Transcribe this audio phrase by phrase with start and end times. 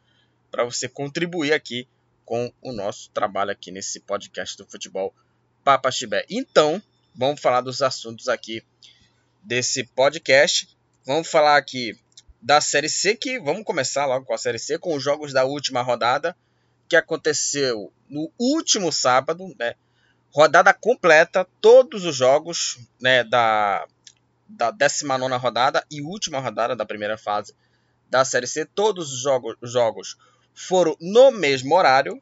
[0.51, 1.89] para você contribuir aqui
[2.27, 5.15] com o nosso trabalho aqui nesse podcast do futebol
[5.65, 6.27] Papa Chibé.
[6.29, 6.83] Então,
[7.15, 8.63] vamos falar dos assuntos aqui
[9.43, 10.69] desse podcast.
[11.07, 11.99] Vamos falar aqui
[12.41, 15.45] da Série C, que vamos começar logo com a Série C, com os jogos da
[15.45, 16.37] última rodada,
[16.89, 19.75] que aconteceu no último sábado, né?
[20.33, 23.87] Rodada completa, todos os jogos né, da,
[24.49, 27.55] da 19 rodada e última rodada da primeira fase
[28.09, 28.65] da Série C.
[28.65, 30.17] Todos os jogos, os jogos
[30.55, 32.21] foram no mesmo horário,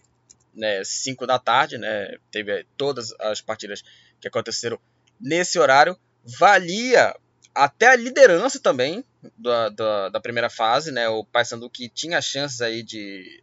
[0.54, 3.82] né, 5 da tarde, né, teve todas as partidas
[4.20, 4.78] que aconteceram
[5.20, 5.98] nesse horário.
[6.24, 7.14] Valia
[7.58, 9.04] até a liderança também
[9.36, 11.08] da, da, da, primeira fase, né?
[11.08, 13.42] O Paysandu que tinha chances aí de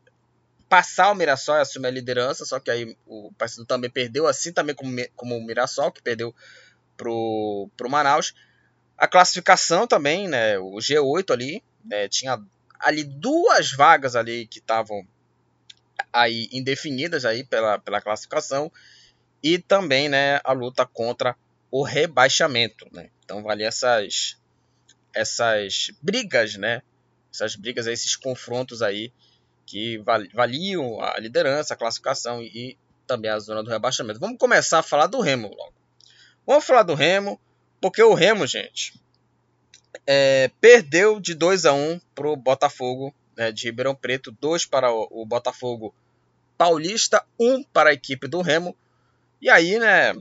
[0.69, 4.53] passar o Mirassol e assumir a liderança, só que aí o Paysandu também perdeu, assim
[4.53, 6.33] também como, como o Mirassol, que perdeu
[6.95, 8.33] pro, pro Manaus.
[8.97, 10.57] A classificação também, né?
[10.59, 12.41] O G8 ali, né, tinha
[12.79, 15.05] ali duas vagas ali que estavam
[16.13, 18.71] aí indefinidas aí pela, pela classificação
[19.43, 21.35] e também, né, a luta contra
[21.71, 23.09] o rebaixamento, né?
[23.23, 24.37] Então vale essas
[25.13, 26.81] essas brigas, né?
[27.33, 29.11] Essas brigas, esses confrontos aí
[29.65, 29.97] que
[30.33, 32.77] valiam a liderança, a classificação e
[33.07, 34.19] também a zona do rebaixamento.
[34.19, 35.73] Vamos começar a falar do Remo logo.
[36.45, 37.39] Vamos falar do Remo,
[37.81, 38.93] porque o Remo, gente,
[40.05, 44.91] é, perdeu de 2 a 1 para o Botafogo né, de Ribeirão Preto, 2 para
[44.91, 45.93] o, o Botafogo
[46.57, 48.75] Paulista, 1 um para a equipe do Remo.
[49.41, 50.13] E aí, né,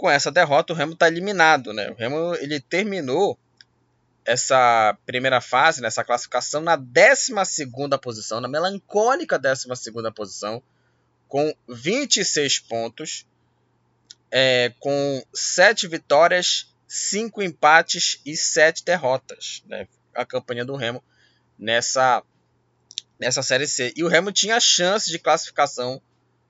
[0.00, 1.74] com essa derrota, o Remo está eliminado.
[1.74, 1.90] Né?
[1.90, 3.38] O Remo ele terminou
[4.24, 7.34] essa primeira fase, nessa classificação, na 12
[8.00, 9.68] posição, na melancólica 12
[10.14, 10.62] posição,
[11.28, 13.26] com 26 pontos,
[14.30, 19.62] é, com 7 vitórias, 5 empates e 7 derrotas.
[19.66, 19.86] Né?
[20.14, 21.04] A campanha do Remo
[21.58, 22.22] nessa,
[23.18, 23.92] nessa Série C.
[23.94, 26.00] E o Remo tinha chance de classificação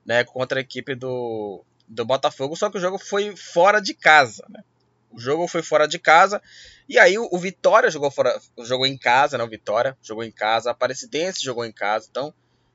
[0.07, 4.47] né, contra a equipe do, do Botafogo, só que o jogo foi fora de casa,
[4.49, 4.63] né?
[5.11, 6.41] O jogo foi fora de casa
[6.89, 9.43] e aí o, o Vitória jogou fora, jogou em casa, né?
[9.43, 12.07] O Vitória jogou em casa, a Aparecidense jogou em casa.
[12.09, 12.33] Então,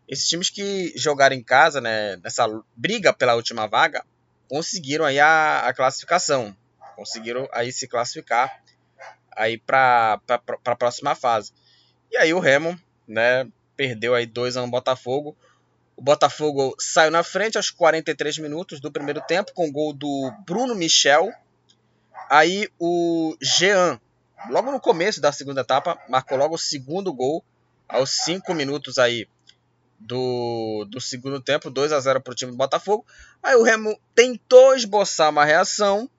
[0.07, 2.45] esses times que jogaram em casa, né, nessa
[2.75, 4.05] briga pela última vaga,
[4.49, 6.55] conseguiram aí a, a classificação.
[6.97, 8.61] Conseguiram aí se classificar
[9.31, 10.19] aí para
[10.65, 11.53] a próxima fase.
[12.11, 15.35] E aí o Remo, né, perdeu aí 2 a 1 um Botafogo.
[15.95, 20.31] O Botafogo saiu na frente aos 43 minutos do primeiro tempo com o gol do
[20.45, 21.31] Bruno Michel.
[22.29, 23.99] Aí o Jean,
[24.49, 27.43] logo no começo da segunda etapa, marcou logo o segundo gol
[27.87, 29.27] aos 5 minutos aí
[29.99, 33.05] do, do segundo tempo, 2 a 0 para o time do Botafogo.
[33.41, 36.09] Aí o Remo tentou esboçar uma reação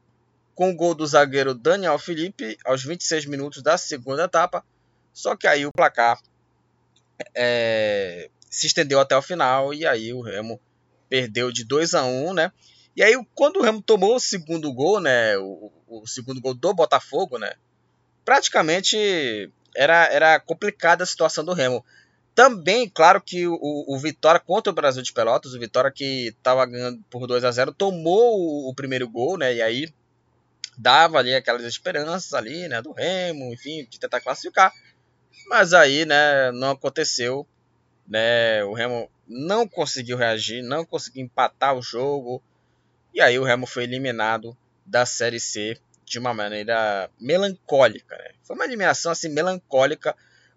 [0.54, 4.64] com o gol do zagueiro Daniel Felipe aos 26 minutos da segunda etapa.
[5.12, 6.18] Só que aí o placar
[7.34, 10.60] é, se estendeu até o final e aí o Remo
[11.08, 12.52] perdeu de 2 a 1 né?
[12.96, 16.74] E aí quando o Remo tomou o segundo gol, né, o, o segundo gol do
[16.74, 17.52] Botafogo, né,
[18.24, 21.84] praticamente era, era complicada a situação do Remo.
[22.34, 26.66] Também, claro que o, o Vitória contra o Brasil de Pelotas, o Vitória que estava
[26.66, 29.54] ganhando por 2 a 0 tomou o, o, primeiro gol, né?
[29.54, 29.88] E aí
[30.76, 32.82] dava ali aquelas esperanças ali, né?
[32.82, 34.70] Do Remo, enfim, de tentar classificar.
[35.48, 36.52] Mas aí, né?
[36.52, 37.46] Não aconteceu,
[38.08, 38.62] né?
[38.64, 42.42] O Remo não conseguiu reagir, não conseguiu empatar o jogo.
[43.12, 48.30] E aí o Remo foi eliminado da Série C de uma maneira melancólica, né?
[48.44, 50.14] Foi uma eliminação assim melancólica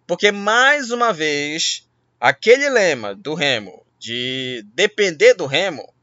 [0.10, 1.88] porque, mais uma vez,
[2.20, 5.94] aquele lema do Remo de depender do Remo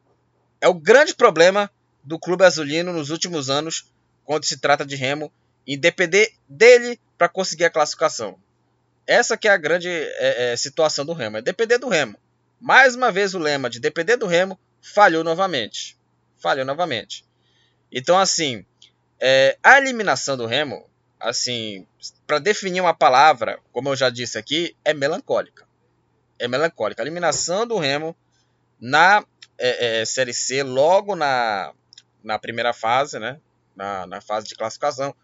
[0.60, 1.68] é o grande problema
[2.04, 3.90] do Clube Azulino nos últimos anos,
[4.24, 5.32] quando se trata de Remo,
[5.66, 8.38] e depender dele para conseguir a classificação.
[9.06, 12.18] Essa que é a grande é, é, situação do Remo, é depender do Remo.
[12.60, 15.96] Mais uma vez o lema de depender do Remo falhou novamente.
[16.38, 17.24] Falhou novamente.
[17.92, 18.64] Então, assim,
[19.20, 20.88] é, a eliminação do Remo
[21.18, 21.86] assim,
[22.26, 25.66] para definir uma palavra, como eu já disse aqui, é melancólica.
[26.38, 27.02] É melancólica.
[27.02, 28.14] A eliminação do Remo
[28.80, 29.24] na
[29.58, 31.72] é, é, Série C, logo na,
[32.22, 33.40] na primeira fase, né?
[33.74, 35.14] Na, na fase de classificação.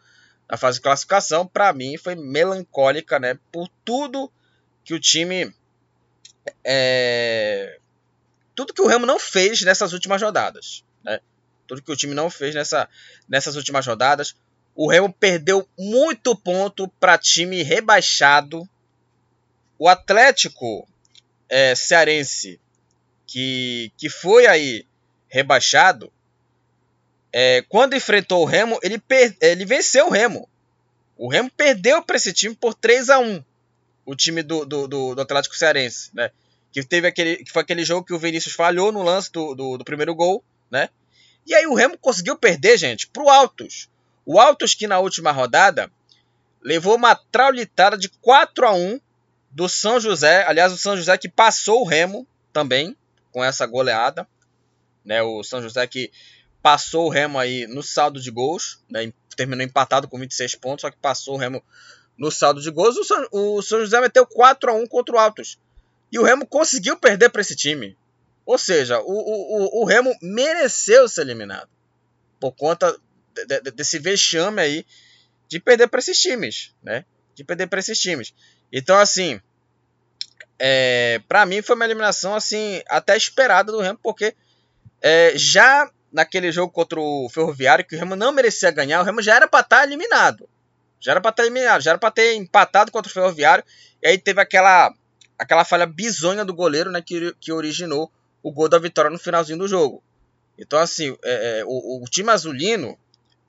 [0.49, 3.39] Na fase de classificação, para mim, foi melancólica, né?
[3.50, 4.31] Por tudo
[4.85, 5.55] que o time.
[6.65, 7.79] É,
[8.55, 11.21] tudo que o Remo não fez nessas últimas rodadas, né?
[11.67, 12.89] Tudo que o time não fez nessa,
[13.29, 14.35] nessas últimas rodadas
[14.75, 18.69] o Remo perdeu muito ponto para time rebaixado.
[19.79, 20.89] O Atlético
[21.49, 22.61] é, Cearense,
[23.27, 24.87] que, que foi aí
[25.29, 26.12] rebaixado,
[27.32, 30.49] é, quando enfrentou o Remo, ele, per, ele venceu o Remo.
[31.17, 33.43] O Remo perdeu para esse time por 3 a 1
[34.05, 36.31] o time do, do, do, do, Atlético Cearense, né?
[36.73, 39.79] Que, teve aquele, que foi aquele jogo que o Vinícius falhou no lance do, do,
[39.79, 40.88] do primeiro gol, né?
[41.46, 43.88] E aí o Remo conseguiu perder, gente, pro Altos.
[44.25, 45.90] O Altos que na última rodada
[46.62, 49.00] levou uma traulitada de 4 a 1
[49.50, 50.44] do São José.
[50.46, 52.96] Aliás, o São José que passou o Remo também
[53.31, 54.26] com essa goleada.
[55.05, 56.12] Né, o São José que
[56.62, 58.81] passou o Remo aí no saldo de gols.
[58.88, 61.62] Né, terminou empatado com 26 pontos, só que passou o Remo
[62.17, 62.97] no saldo de gols.
[62.97, 65.59] O São, o São José meteu 4 a 1 contra o Altos.
[66.11, 67.97] E o Remo conseguiu perder para esse time.
[68.44, 71.69] Ou seja, o, o, o Remo mereceu ser eliminado.
[72.38, 72.97] Por conta
[73.47, 74.86] de, desse vexame aí
[75.48, 77.05] de perder para esses times, né?
[77.34, 78.34] De perder para esses times.
[78.70, 79.41] Então, assim,
[80.58, 84.34] é, para mim foi uma eliminação assim até esperada do Remo, porque
[85.01, 89.22] é, já naquele jogo contra o Ferroviário, que o Remo não merecia ganhar, o Remo
[89.22, 90.48] já era para estar tá eliminado.
[91.00, 93.64] Já era para estar tá eliminado, já era para ter empatado contra o Ferroviário,
[94.02, 94.92] e aí teve aquela
[95.38, 98.10] aquela falha bizonha do goleiro, né, que, que originou
[98.42, 100.02] o gol da vitória no finalzinho do jogo.
[100.56, 102.96] Então, assim, é, é o, o, time azulino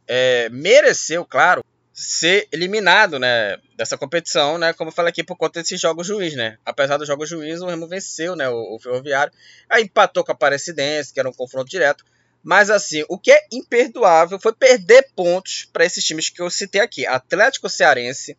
[0.07, 5.61] é, mereceu, claro, ser eliminado, né, dessa competição, né, como eu falei aqui, por conta
[5.61, 6.57] desse jogo juiz, né.
[6.65, 9.33] Apesar do jogo juiz, o Remo venceu, né, o, o Ferroviário,
[9.69, 12.03] aí empatou com a Aparecidense, que era um confronto direto,
[12.43, 16.81] mas assim, o que é imperdoável foi perder pontos para esses times que eu citei
[16.81, 18.37] aqui, Atlético Cearense,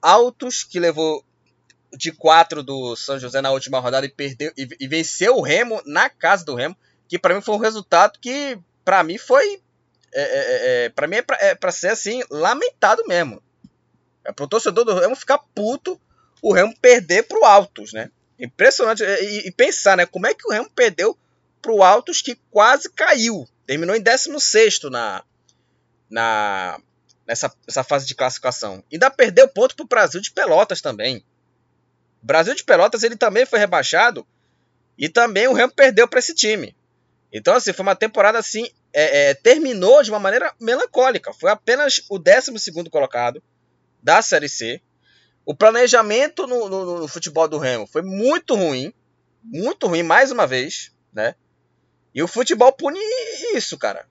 [0.00, 1.22] Altos, que levou
[1.92, 5.82] de 4 do São José na última rodada e perdeu e, e venceu o Remo
[5.84, 9.60] na casa do Remo, que para mim foi um resultado que para mim foi
[10.12, 10.38] é, é,
[10.82, 13.42] é, é para mim é pra, é ser assim, lamentado mesmo.
[14.24, 16.00] É pro torcedor do Remo ficar puto
[16.40, 18.10] o Remo perder pro Altos, né?
[18.38, 19.02] Impressionante.
[19.02, 20.06] E, e, pensar, né?
[20.06, 21.18] Como é que o Remo perdeu
[21.60, 23.48] pro Altos que quase caiu.
[23.66, 25.22] Terminou em 16 na,
[26.10, 26.80] na,
[27.26, 28.82] nessa, nessa fase de classificação.
[28.90, 31.24] Ainda perdeu ponto pro Brasil de Pelotas também.
[32.22, 34.26] O Brasil de Pelotas ele também foi rebaixado
[34.96, 36.74] e também o Remo perdeu para esse time.
[37.32, 41.32] Então, assim, foi uma temporada assim é, é, terminou de uma maneira melancólica.
[41.32, 43.42] Foi apenas o 12 colocado
[44.02, 44.80] da Série C.
[45.44, 48.92] O planejamento no, no, no, futebol do Remo foi muito ruim.
[49.42, 50.90] Muito ruim, mais uma vez.
[51.12, 51.34] Né?
[52.18, 52.98] E o futebol pune
[53.54, 54.04] isso, cara.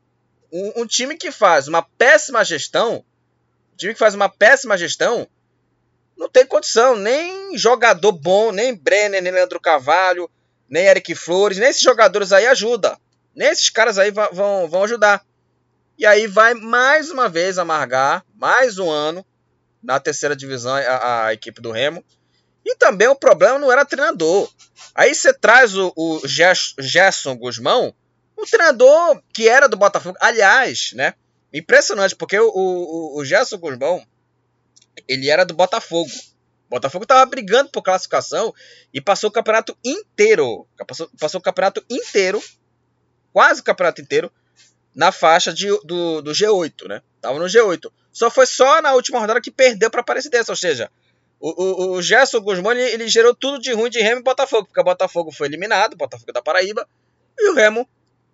[0.49, 3.03] Um, um, time que faz uma péssima gestão,
[3.73, 5.27] um time que faz uma péssima gestão,
[6.15, 10.31] não tem condição, nem jogador bom, nem Brenner, nem Leandro Carvalho,
[10.69, 12.97] nem Eric Flores, nem esses jogadores aí ajuda.
[13.35, 15.21] Nem esses caras aí vão, vão ajudar.
[15.97, 19.25] E aí vai mais uma vez amargar, mais um ano,
[19.83, 22.01] na terceira divisão, a, a equipe do Remo.
[22.67, 24.51] E também o problema não era treinador.
[24.93, 27.95] Aí você traz o, o Gerson Guzmão,
[28.37, 30.17] um treinador que era do Botafogo.
[30.19, 31.13] Aliás, né?
[31.53, 34.05] Impressionante, porque o, o, o Gerson Guzmão,
[35.07, 36.09] ele era do Botafogo.
[36.65, 38.53] O Botafogo estava brigando por classificação
[38.93, 40.67] e passou o campeonato inteiro.
[40.85, 42.43] Passou, passou o campeonato inteiro,
[43.31, 44.29] quase o campeonato inteiro,
[44.93, 47.01] na faixa de, do, do G8, né?
[47.21, 47.89] Tava no G8.
[48.11, 50.91] Só foi só na última rodada que perdeu para a Aparecidense, ou seja,
[51.39, 54.79] o, o, o Gerson Guzmão ele, gerou tudo de ruim de Remo e Botafogo, porque
[54.79, 56.87] o Botafogo foi eliminado, o Botafogo da Paraíba,
[57.37, 57.87] e o Remo,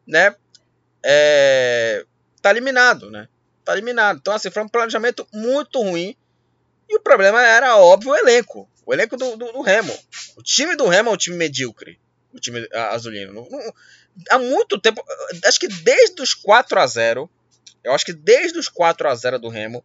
[0.08, 0.36] né,
[1.04, 2.06] é,
[2.42, 3.28] tá eliminado, né?
[3.66, 4.18] Tá eliminado.
[4.18, 6.16] Então, assim, foi um planejamento muito ruim.
[6.90, 8.70] E o problema era, óbvio, o elenco.
[8.86, 9.98] O elenco do, do, do Remo.
[10.36, 12.00] O time do Remo é um time medíocre.
[12.34, 13.34] O time azulino.
[13.34, 13.74] Não, não,
[14.30, 15.04] há muito tempo,
[15.46, 17.30] acho que desde os 4 a 0
[17.84, 19.84] eu acho que desde os 4 a 0 do Remo,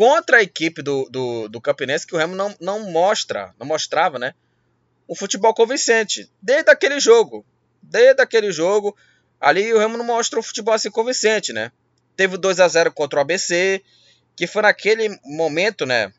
[0.00, 4.18] contra a equipe do, do, do Campinense, que o Remo não, não mostra, não mostrava,
[4.18, 4.32] né?
[5.06, 6.26] Um futebol convincente.
[6.40, 7.44] Desde aquele jogo.
[7.82, 8.96] Desde aquele jogo,
[9.38, 11.70] ali o Remo não mostra um futebol assim convincente, né?
[12.16, 13.82] Teve o 2 a 0 contra o ABC,
[14.34, 16.10] que foi naquele momento, né?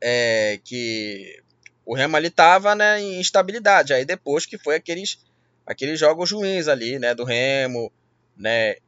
[0.00, 1.40] É, que
[1.86, 3.94] o Remo ali tava né, em instabilidade.
[3.94, 5.24] Aí depois que foi aqueles
[5.64, 7.92] aqueles jogos ruins ali, né, do Remo,
[8.36, 8.78] né,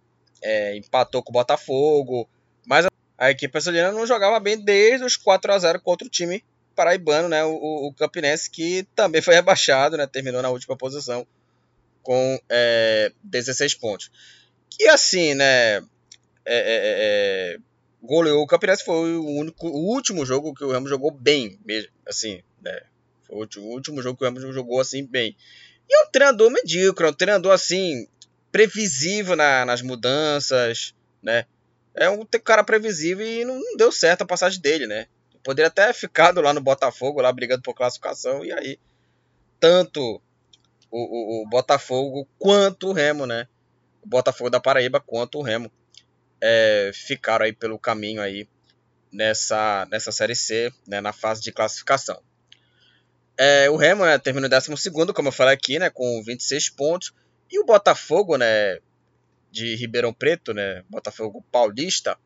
[0.42, 2.28] é, empatou com o Botafogo,
[2.66, 2.84] mas
[3.18, 6.44] a equipe açulina não jogava bem desde os 4 a 0 contra o time
[6.74, 11.26] paraibano, né, o, o Campinense, que também foi rebaixado, né, terminou na última posição
[12.02, 14.10] com é, 16 pontos.
[14.78, 15.82] E assim, né, é,
[16.44, 17.58] é, é, é,
[18.02, 21.90] goleou o Campinense, foi o, único, o último jogo que o Remo jogou bem, mesmo,
[22.06, 22.82] assim, né,
[23.26, 25.34] foi o último, jogo que o Remo jogou assim bem.
[25.88, 28.06] E é um treinador medíocre, é um treinador assim,
[28.52, 31.44] previsível na, nas mudanças, né?
[31.96, 35.06] É um cara previsível e não, deu certo a passagem dele, né?
[35.42, 38.78] Poderia até ficado lá no Botafogo, lá brigando por classificação, e aí
[39.58, 40.20] tanto
[40.90, 43.48] o, o, o Botafogo quanto o Remo, né?
[44.02, 45.70] O Botafogo da Paraíba quanto o Remo
[46.40, 48.46] é, ficaram aí pelo caminho aí
[49.10, 52.20] nessa, nessa Série C, né, na fase de classificação.
[53.38, 57.12] É, o Remo né, terminou em 12, como eu falei aqui, né, com 26 pontos.
[57.50, 58.78] E o Botafogo, né,
[59.56, 62.18] de Ribeirão Preto, né, Botafogo Paulista,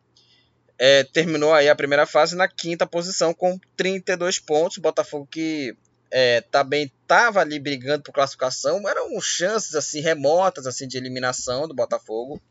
[0.77, 4.79] é, terminou aí a primeira fase na quinta posição com 32 pontos.
[4.79, 5.77] Botafogo que
[6.11, 11.75] é, também estava ali brigando por classificação, eram chances assim remotas assim de eliminação do
[11.75, 12.43] Botafogo,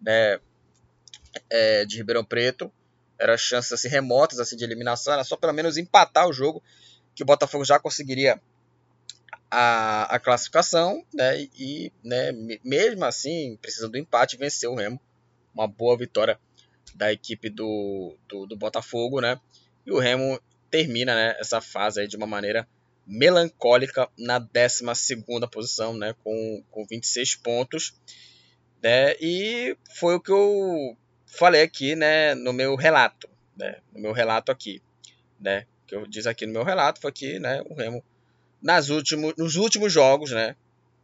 [0.00, 0.38] né,
[1.50, 2.70] é, de Ribeirão Preto.
[3.18, 6.62] Eram chances assim remotas assim de eliminação, era só pelo menos empatar o jogo
[7.16, 8.40] que o Botafogo já conseguiria
[9.54, 11.48] a, a classificação, né?
[11.58, 12.32] E né,
[12.64, 15.00] mesmo assim, precisando do empate, venceu o Remo.
[15.54, 16.38] Uma boa vitória
[16.94, 19.40] da equipe do, do, do Botafogo, né?
[19.86, 22.66] E o Remo termina né, essa fase de uma maneira
[23.06, 24.84] melancólica na 12
[25.50, 26.14] posição, né?
[26.24, 27.94] Com, com 26 pontos.
[28.82, 30.96] Né, e foi o que eu
[31.26, 32.34] falei aqui, né?
[32.34, 33.76] No meu relato, né?
[33.92, 34.82] No meu relato aqui,
[35.40, 35.66] né?
[35.86, 38.02] que eu disse aqui no meu relato foi que né, o Remo
[38.64, 40.56] nas nos últimos jogos, né,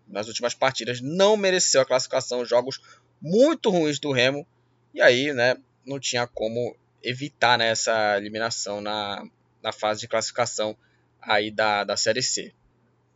[0.09, 2.45] nas últimas partidas, não mereceu a classificação.
[2.45, 2.81] Jogos
[3.21, 4.47] muito ruins do Remo.
[4.95, 9.23] E aí, né, não tinha como evitar né, essa eliminação na,
[9.63, 10.75] na fase de classificação
[11.21, 12.53] aí da, da Série C.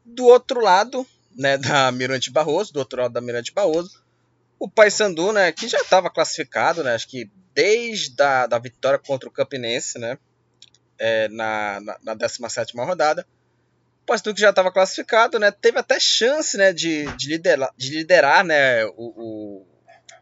[0.05, 4.05] Do outro lado, né, da Mirante Barroso, do outro lado da Mirante Barroso,
[4.59, 9.29] o Paysandu, né, que já estava classificado, né, acho que desde a da vitória contra
[9.29, 10.19] o Campinense, né,
[10.99, 13.27] é, na, na, na 17 rodada.
[14.05, 15.51] O Pastuque já estava classificado, né?
[15.51, 19.67] Teve até chance né, de, de, liderar, de liderar né, o, o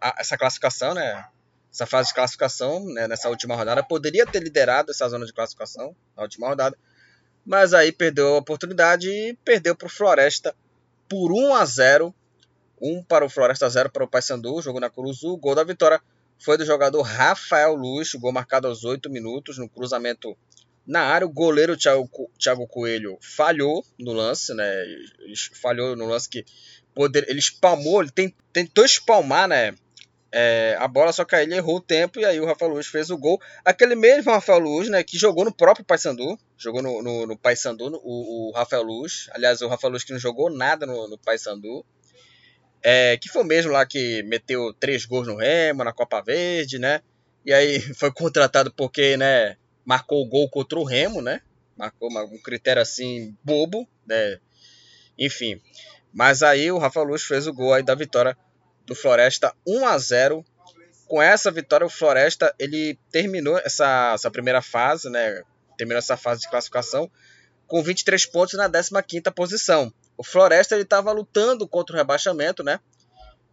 [0.01, 1.27] a, essa classificação, né?
[1.69, 3.83] Essa fase de classificação né, nessa última rodada.
[3.83, 6.79] Poderia ter liderado essa zona de classificação na última rodada.
[7.45, 10.55] Mas aí perdeu a oportunidade e perdeu para o Floresta
[11.09, 12.15] por 1 a 0
[12.81, 15.33] 1 para o Floresta, 0 para o Paysandu, jogo na Curuzu.
[15.33, 16.01] O gol da vitória
[16.39, 20.37] foi do jogador Rafael Luz, gol marcado aos 8 minutos no cruzamento
[20.87, 24.85] na área, o goleiro Thiago, Coelho falhou no lance, né?
[25.21, 26.45] Ele falhou no lance que
[26.95, 29.75] poder, ele espalmou, ele tentou espalmar, né?
[30.35, 32.87] É, a bola, só que aí ele errou o tempo e aí o Rafael Luz
[32.87, 33.39] fez o gol.
[33.63, 38.01] Aquele mesmo Rafael Luz, né, que jogou no próprio Paysandu, jogou no, no, no Paysandu,
[38.03, 39.29] o, o Rafael Luz.
[39.33, 41.85] Aliás, o Rafael Luz que não jogou nada no, no Paysandu.
[42.83, 46.79] é, que foi o mesmo lá que meteu três gols no Remo, na Copa Verde,
[46.79, 47.03] né?
[47.45, 51.41] E aí foi contratado porque, né, marcou o gol contra o Remo, né?
[51.77, 54.39] Marcou uma, um critério assim bobo, né?
[55.19, 55.61] Enfim.
[56.13, 58.37] Mas aí o Rafa Luz fez o gol aí da vitória
[58.87, 60.45] do Floresta 1 a 0.
[61.07, 65.43] Com essa vitória o Floresta ele terminou essa, essa primeira fase, né?
[65.77, 67.11] Terminou essa fase de classificação
[67.67, 69.93] com 23 pontos na 15ª posição.
[70.17, 72.79] O Floresta ele estava lutando contra o rebaixamento, né?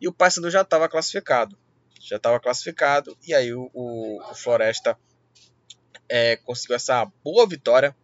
[0.01, 1.57] E o Paysandu já estava classificado.
[2.01, 3.17] Já estava classificado.
[3.25, 4.98] E aí o, o, o Floresta
[6.09, 7.95] é, conseguiu essa boa vitória.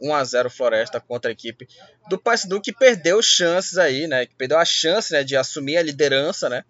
[0.00, 1.68] 1 a 0 Floresta contra a equipe
[2.08, 4.26] do Paysandu que perdeu chances aí, né?
[4.26, 6.64] Que perdeu a chance né, de assumir a liderança, né?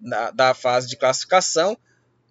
[0.00, 1.76] Na, da fase de classificação.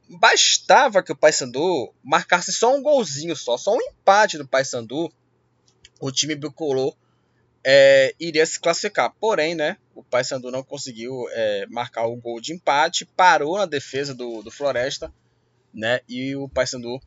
[0.10, 5.12] Bastava que o Paysandu marcasse só um golzinho só, só um empate do Paysandu.
[6.00, 6.96] O time bicolor
[7.64, 9.14] é, iria se classificar.
[9.20, 14.16] Porém, né, o Paysandu não conseguiu é, marcar o gol de empate, parou na defesa
[14.16, 15.14] do, do Floresta,
[15.74, 17.00] né, e o Paysandu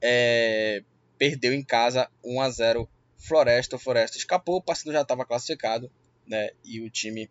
[0.00, 0.82] é,
[1.16, 3.76] perdeu em casa 1 a 0 Floresta.
[3.76, 5.90] O Floresta escapou, o Paysandu já estava classificado,
[6.26, 7.28] né, e o time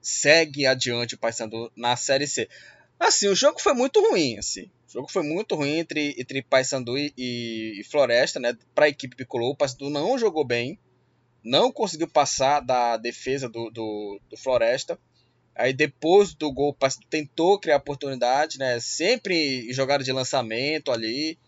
[0.00, 2.48] segue adiante o Paysandu na Série C.
[3.00, 4.70] Assim, o jogo foi muito ruim, assim.
[4.88, 8.56] O jogo foi muito ruim entre, entre Paysandu e, e Floresta, né?
[8.74, 10.78] Para a equipe Picolor, o Paysandu não jogou bem,
[11.42, 14.98] não conseguiu passar da defesa do, do, do Floresta.
[15.54, 16.76] Aí depois do gol
[17.08, 18.78] tentou criar oportunidade, né?
[18.80, 21.38] Sempre jogada de lançamento ali.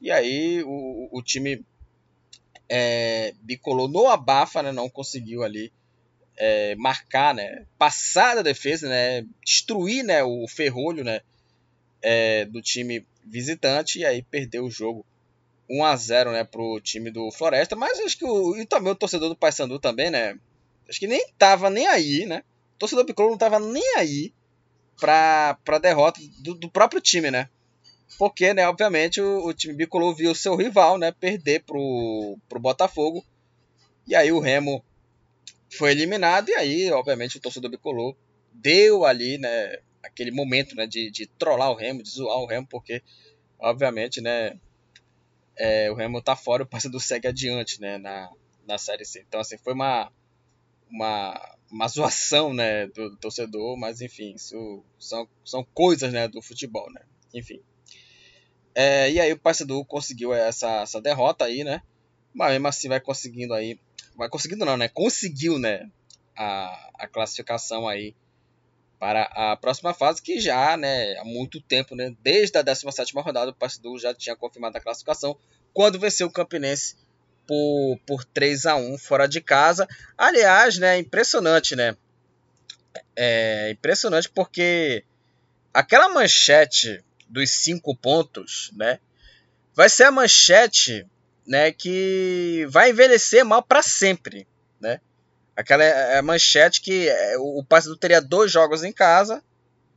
[0.00, 1.64] E aí o, o time
[2.68, 4.72] é, bicolou no abafa, né?
[4.72, 5.72] Não conseguiu ali
[6.36, 7.66] é, marcar, né?
[7.78, 9.26] Passar da defesa, né?
[9.44, 10.22] Destruir, né?
[10.22, 11.20] O ferrolho, né?
[12.02, 15.04] É, do time visitante e aí perdeu o jogo
[15.68, 18.96] 1 a 0 né, pro time do Floresta, mas acho que o, e também o
[18.96, 20.36] torcedor do Paysandu também, né,
[20.88, 22.42] acho que nem tava nem aí, né,
[22.74, 24.32] o torcedor Piccolo não tava nem aí
[24.98, 27.48] pra, pra derrota do, do próprio time, né,
[28.18, 33.24] porque, né, obviamente o, o time bicolor viu seu rival, né, perder pro, pro Botafogo,
[34.06, 34.84] e aí o Remo
[35.76, 38.16] foi eliminado, e aí, obviamente, o torcedor bicolor
[38.52, 42.66] deu ali, né, aquele momento, né, de, de trollar o Remo, de zoar o Remo,
[42.66, 43.02] porque,
[43.58, 44.58] obviamente, né,
[45.56, 48.30] é, o Remo tá fora, o Paysandu segue adiante, né, na,
[48.66, 49.24] na Série C.
[49.26, 50.10] Então, assim, foi uma,
[50.90, 56.42] uma, uma zoação, né, do, do torcedor, mas, enfim, isso são, são coisas, né, do
[56.42, 57.60] futebol, né, enfim.
[58.74, 61.82] É, e aí o Paysandu conseguiu essa, essa derrota aí, né,
[62.32, 63.78] mas mesmo assim vai conseguindo aí,
[64.16, 65.88] vai conseguindo não, né, conseguiu, né,
[66.36, 68.14] a, a classificação aí
[68.98, 73.50] para a próxima fase, que já né, há muito tempo, né, desde a 17 rodada,
[73.50, 75.36] o Paysandu já tinha confirmado a classificação,
[75.72, 76.96] quando venceu o Campinense
[77.46, 79.88] por, por 3 a 1 fora de casa.
[80.16, 81.96] Aliás, né, impressionante, né?
[83.16, 85.04] É impressionante porque
[85.74, 88.98] aquela manchete dos cinco pontos, né,
[89.74, 91.06] vai ser a manchete,
[91.46, 94.46] né, que vai envelhecer mal para sempre,
[94.80, 95.00] né?
[95.56, 99.42] Aquela é, é manchete que é, o Paysandu teria dois jogos em casa,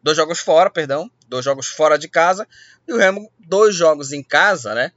[0.02, 2.48] dois jogos fora, perdão, dois jogos fora de casa,
[2.88, 4.92] e o Remo dois jogos em casa, né?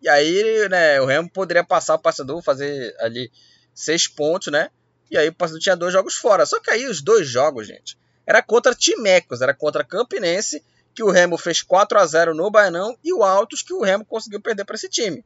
[0.00, 3.30] E aí, né, o Remo poderia passar o Paysandu, fazer ali
[3.74, 4.70] seis pontos, né?
[5.10, 6.46] E aí o Paysandu tinha dois jogos fora.
[6.46, 7.96] Só que aí os dois jogos, gente,
[8.26, 10.62] era contra Timecos, era contra Campinense,
[10.96, 14.02] que o Remo fez 4 a 0 no Baianão, e o Altos que o Remo
[14.02, 15.22] conseguiu perder para esse time,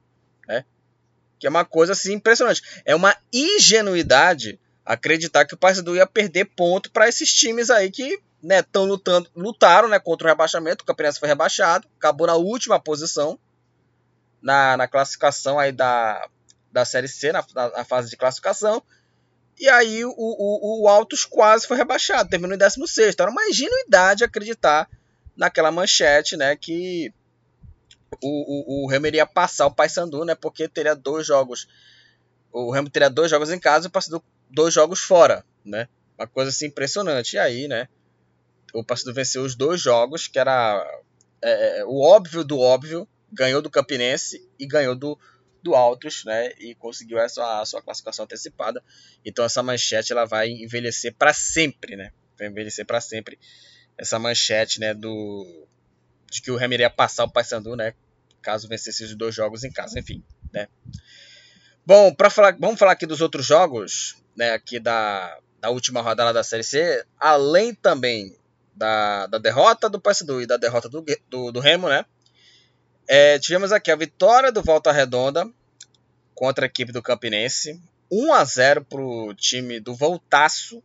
[0.48, 0.64] né?
[1.38, 2.82] Que é uma coisa assim impressionante.
[2.84, 8.20] É uma ingenuidade acreditar que o Paysandu ia perder ponto para esses times aí que
[8.42, 10.82] né, lutando, lutaram né, contra o rebaixamento.
[10.82, 13.38] O Campinense foi rebaixado, acabou na última posição
[14.42, 16.28] na, na classificação aí da,
[16.72, 18.82] da Série C, na, na fase de classificação.
[19.56, 23.14] E aí o, o, o Altos quase foi rebaixado, terminou em 16.
[23.14, 24.88] Então era uma ingenuidade acreditar
[25.40, 27.10] naquela manchete, né, que
[28.22, 31.66] o, o, o Remo iria passar o Paysandu, né, porque teria dois jogos.
[32.52, 35.88] O Remo teria dois jogos em casa e o Paysandu dois jogos fora, né?
[36.18, 37.34] Uma coisa assim impressionante.
[37.34, 37.88] E aí, né?
[38.74, 40.84] O Paysandu venceu os dois jogos, que era
[41.40, 45.18] é, o óbvio do óbvio, ganhou do Campinense e ganhou do,
[45.62, 46.52] do Altos, né?
[46.58, 48.82] E conseguiu essa a sua classificação antecipada.
[49.24, 52.12] Então essa manchete ela vai envelhecer para sempre, né?
[52.36, 53.38] Vai envelhecer para sempre
[54.00, 54.94] essa manchete, né?
[54.94, 55.66] Do
[56.30, 57.92] de que o Remo iria passar o Paysandu, né?
[58.40, 60.68] Caso vencesse os dois jogos em casa, enfim, né?
[61.84, 66.32] Bom, para falar, vamos falar aqui dos outros jogos, né, aqui da, da última rodada
[66.32, 68.36] da Série C, além também
[68.74, 72.04] da, da derrota do Paysandu e da derrota do, do, do Remo, né?
[73.08, 75.50] É, tivemos aqui a vitória do Volta Redonda
[76.34, 80.82] contra a equipe do Campinense, 1 a 0 para o time do Voltaço,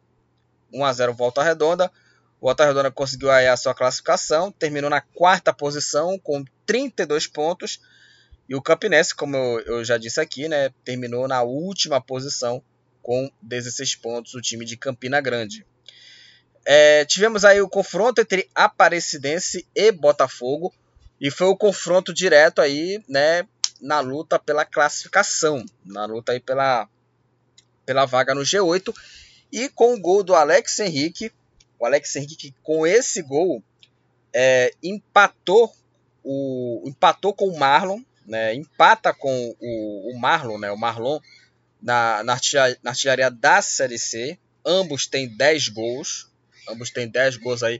[0.73, 1.91] 1 a 0 Volta Redonda.
[2.45, 7.81] O Volta Redonda conseguiu aí a sua classificação, terminou na quarta posição com 32 pontos.
[8.47, 12.61] E o Campinense, como eu, eu já disse aqui, né, terminou na última posição
[13.01, 15.65] com 16 pontos, o time de Campina Grande.
[16.63, 20.71] É, tivemos aí o confronto entre Aparecidense e Botafogo.
[21.19, 23.47] E foi o confronto direto aí, né,
[23.81, 26.87] na luta pela classificação, na luta aí pela,
[27.87, 28.93] pela vaga no G8.
[29.51, 31.31] E com o gol do Alex Henrique,
[31.79, 33.63] o Alex Henrique com esse gol
[34.33, 35.73] é, empatou
[36.23, 41.19] o empatou com o Marlon, né, empata com o, o Marlon, né, o Marlon
[41.81, 44.37] na, na, artilharia, na artilharia da Série C.
[44.65, 46.31] Ambos têm 10 gols,
[46.67, 47.79] ambos têm 10 gols aí.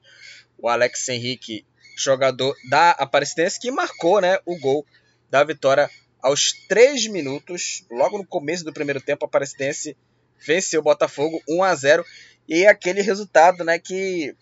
[0.58, 1.66] O Alex Henrique
[1.98, 4.86] jogador da Aparecidense, que marcou né, o gol
[5.30, 5.90] da vitória
[6.22, 9.98] aos 3 minutos, logo no começo do primeiro tempo, a Aparecidense
[10.46, 12.06] venceu o Botafogo 1 a 0
[12.48, 14.36] e aquele resultado né, que,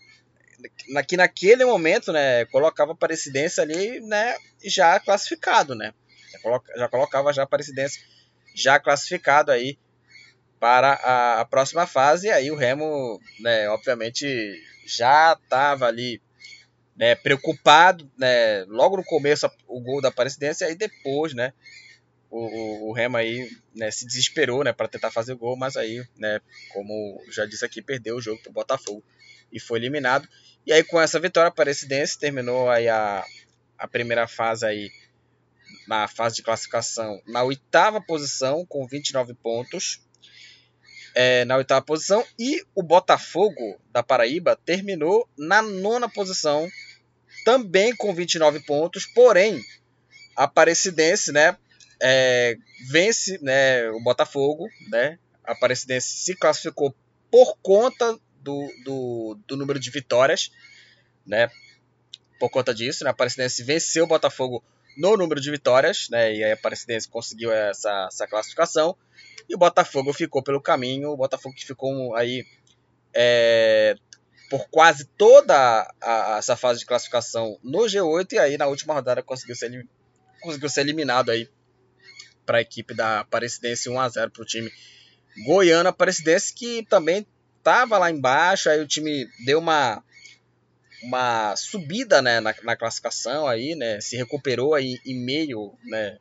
[1.08, 5.92] que naquele momento né, colocava a Aparecidense ali né, já classificado, né?
[6.76, 8.00] Já, colocava já a Aparecidense
[8.54, 9.78] já classificado aí
[10.60, 14.26] para a, a próxima fase, e aí o Remo, né, obviamente,
[14.86, 16.22] já estava ali
[16.96, 21.52] né, preocupado, né, logo no começo o gol da Aparecidense, aí depois, né,
[22.36, 26.04] o, o, Remo aí né, se desesperou, né, para tentar fazer o gol, mas aí,
[26.16, 26.40] né,
[26.72, 29.04] como já disse aqui, perdeu o jogo para o Botafogo
[29.52, 30.28] e foi eliminado.
[30.66, 33.24] E aí com essa vitória, a Aparecidense terminou aí a,
[33.78, 34.90] a primeira fase aí
[35.86, 40.00] na fase de classificação na oitava posição com 29 pontos.
[41.14, 46.68] É, na oitava posição e o Botafogo da Paraíba terminou na nona posição
[47.44, 49.62] também com 29 pontos, porém
[50.36, 51.56] a Aparecidense, né,
[52.06, 56.94] é, vence, né, o Botafogo, né, a Aparecidense se classificou
[57.30, 60.52] por conta do, do, do número de vitórias,
[61.26, 61.50] né,
[62.38, 64.62] por conta disso, né, a Aparecidense venceu o Botafogo
[64.98, 68.94] no número de vitórias, né, e a Aparecidense conseguiu essa, essa classificação,
[69.48, 72.44] e o Botafogo ficou pelo caminho, o Botafogo que ficou aí
[73.14, 73.96] é,
[74.50, 75.56] por quase toda
[76.02, 79.88] a, a, essa fase de classificação no G8 e aí na última rodada conseguiu ser,
[80.42, 81.48] conseguiu ser eliminado aí
[82.44, 84.72] para a equipe da Aparecidense 1 a 0 para o time
[85.44, 87.26] goiano Aparecidense que também
[87.58, 90.02] estava lá embaixo, aí o time deu uma
[91.02, 96.18] uma subida né, na, na classificação aí, né, se recuperou aí em meio né,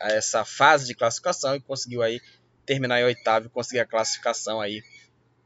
[0.00, 2.20] a essa fase de classificação e conseguiu aí
[2.66, 4.82] terminar em oitavo e conseguir a classificação aí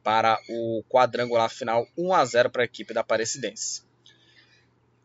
[0.02, 3.82] para o quadrangular final 1 a 0 para a equipe da Aparecidense.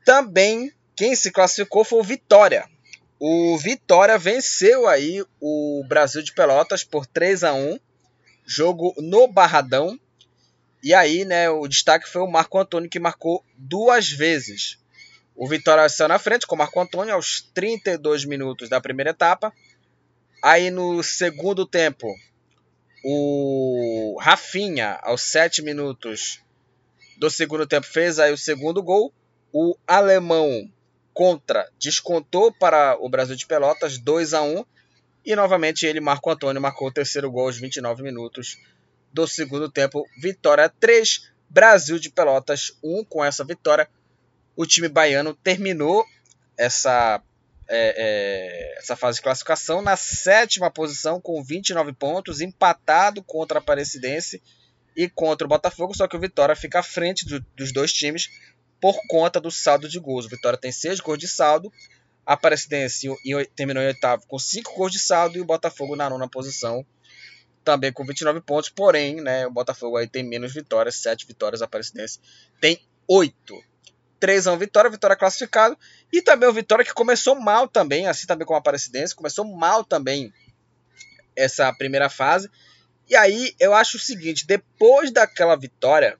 [0.06, 2.70] Também quem se classificou foi o Vitória.
[3.20, 7.78] O Vitória venceu aí o Brasil de Pelotas por 3 a 1,
[8.46, 10.00] jogo no Barradão.
[10.82, 14.80] E aí, né, o destaque foi o Marco Antônio que marcou duas vezes.
[15.36, 19.54] O Vitória saiu na frente com o Marco Antônio aos 32 minutos da primeira etapa.
[20.42, 22.08] Aí no segundo tempo,
[23.04, 26.40] o Rafinha, aos 7 minutos
[27.18, 29.14] do segundo tempo, fez aí o segundo gol.
[29.52, 30.72] O alemão
[31.20, 34.64] contra descontou para o Brasil de Pelotas 2 a 1
[35.26, 38.58] e novamente ele, Marco Antônio, marcou o terceiro gol aos 29 minutos
[39.12, 40.08] do segundo tempo.
[40.22, 43.04] Vitória 3, Brasil de Pelotas 1.
[43.04, 43.90] Com essa vitória,
[44.56, 46.06] o time baiano terminou
[46.58, 47.22] essa
[47.68, 53.62] é, é, essa fase de classificação na sétima posição com 29 pontos, empatado contra a
[53.62, 54.42] Aparecidense
[54.96, 58.30] e contra o Botafogo, só que o Vitória fica à frente do, dos dois times
[58.80, 60.26] por conta do saldo de gols.
[60.26, 61.72] O Vitória tem 6 gols de saldo,
[62.26, 63.08] a Aparecidense
[63.56, 66.86] terminou em oitavo com 5 gols de saldo e o Botafogo na nona posição
[67.64, 71.66] também com 29 pontos, porém, né, o Botafogo aí tem menos vitórias, 7 vitórias, a
[71.66, 72.20] Aparecidense
[72.60, 73.64] tem 8.
[74.20, 75.78] 3 a 1 Vitória, Vitória classificado.
[76.12, 79.84] E também o Vitória que começou mal também, assim também como a Aparecidense, começou mal
[79.84, 80.34] também
[81.36, 82.50] essa primeira fase.
[83.08, 86.20] E aí eu acho o seguinte, depois daquela vitória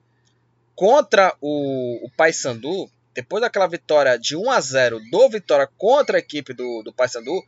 [0.80, 6.18] contra o, o Paysandu, depois daquela vitória de 1 a 0 do Vitória contra a
[6.18, 7.44] equipe do, do Paysandu,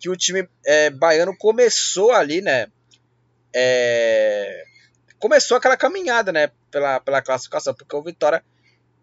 [0.00, 2.66] que o time é, baiano começou ali, né?
[3.54, 4.64] É,
[5.20, 6.50] começou aquela caminhada, né?
[6.68, 8.44] Pela, pela classificação, porque o Vitória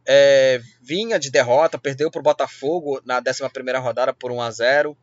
[0.05, 3.41] é, vinha de derrota, perdeu para o Botafogo na 11
[3.79, 4.97] rodada por 1 a 0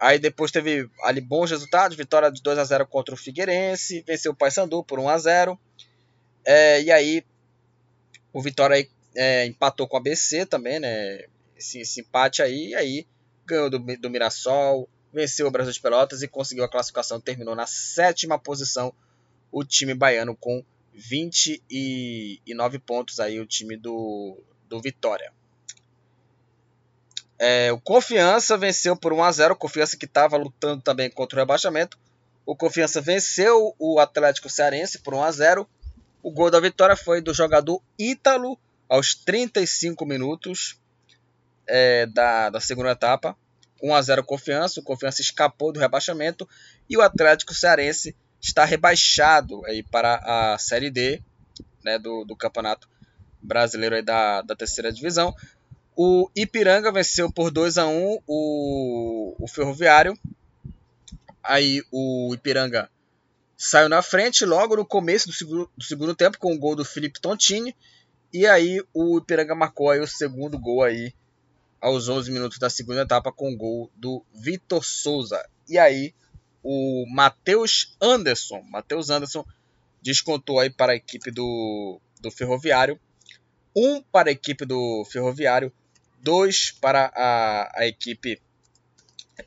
[0.00, 4.32] Aí depois teve ali bons resultados, vitória de 2 a 0 contra o Figueirense, venceu
[4.32, 5.60] o Paysandu por 1 a 0
[6.44, 7.24] é, E aí
[8.34, 11.24] o Vitória aí, é, empatou com a BC também, né?
[11.56, 13.06] Esse, esse empate aí, e aí
[13.46, 17.66] ganhou do, do Mirassol, venceu o Brasil de Pelotas e conseguiu a classificação, terminou na
[17.66, 18.92] sétima posição
[19.52, 24.36] o time baiano com 29 pontos aí o time do,
[24.68, 25.32] do Vitória.
[27.38, 31.40] É, o Confiança venceu por 1 a 0 Confiança que estava lutando também contra o
[31.40, 31.96] rebaixamento.
[32.44, 35.68] O Confiança venceu o Atlético Cearense por 1 a 0
[36.24, 38.58] O gol da vitória foi do jogador Ítalo
[38.88, 40.80] aos 35 minutos
[41.66, 43.36] é, da, da segunda etapa.
[43.82, 44.80] 1 a 0 Confiança.
[44.80, 46.48] O Confiança escapou do rebaixamento
[46.88, 51.22] e o Atlético Cearense está rebaixado aí para a Série D
[51.84, 52.88] né, do, do Campeonato
[53.42, 55.36] Brasileiro aí da, da terceira divisão.
[55.94, 60.18] O Ipiranga venceu por 2 a 1 o, o Ferroviário.
[61.42, 62.88] Aí o Ipiranga
[63.64, 66.84] saiu na frente logo no começo do segundo, do segundo tempo com o gol do
[66.84, 67.74] Felipe Tontini.
[68.30, 71.14] E aí o Ipiranga marcou aí o segundo gol aí
[71.80, 75.42] aos 11 minutos da segunda etapa com o gol do Vitor Souza.
[75.66, 76.14] E aí
[76.62, 79.44] o Matheus Anderson, Matheus Anderson
[80.02, 83.00] descontou aí para a equipe do, do Ferroviário,
[83.74, 85.72] um para a equipe do Ferroviário,
[86.20, 88.38] dois para a, a equipe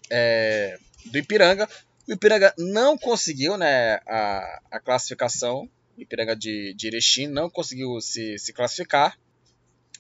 [0.10, 1.70] é, do Ipiranga.
[2.08, 8.00] O Ipiranga não conseguiu né, a, a classificação, o Ipiranga de, de Erechim não conseguiu
[8.00, 9.20] se, se classificar,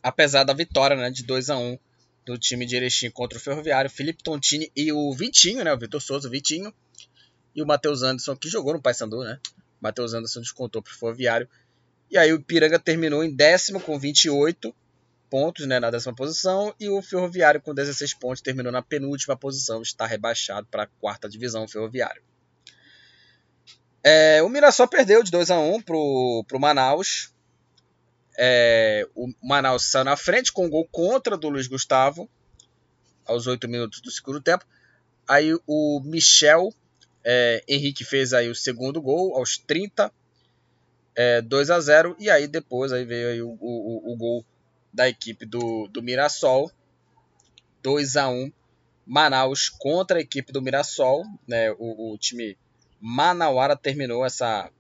[0.02, 1.78] apesar da vitória né, de 2 a 1
[2.26, 6.02] do time de Erechim contra o Ferroviário, Felipe Tontini e o Vitinho, né, o Vitor
[6.02, 6.74] Souza, o Vitinho,
[7.54, 9.40] e o Matheus Anderson, que jogou no Paysandu, né?
[9.82, 11.50] Matheus Anderson descontou para o Ferroviário.
[12.10, 14.74] E aí o Piranga terminou em décimo com 28
[15.30, 16.74] pontos né, na décima posição.
[16.80, 19.82] E o Ferroviário com 16 pontos terminou na penúltima posição.
[19.82, 22.22] Está rebaixado para a quarta divisão Ferroviário.
[24.04, 27.34] É, o Mirassol perdeu de 2 a 1 para o Manaus.
[28.38, 32.30] É, o Manaus saiu na frente com um gol contra do Luiz Gustavo
[33.26, 34.66] aos 8 minutos do segundo tempo.
[35.28, 36.74] Aí o Michel
[37.24, 40.10] é, Henrique fez aí o segundo gol aos 30,
[41.14, 44.46] é, 2 a 0 e aí depois aí veio aí o, o, o gol
[44.98, 46.72] da equipe do, do Mirassol,
[47.84, 48.52] 2 a 1
[49.06, 51.72] Manaus contra a equipe do Mirassol, né?
[51.74, 52.58] O, o time
[53.00, 54.72] Manauara terminou essa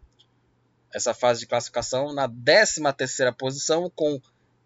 [0.92, 4.20] essa fase de classificação na 13 terceira posição com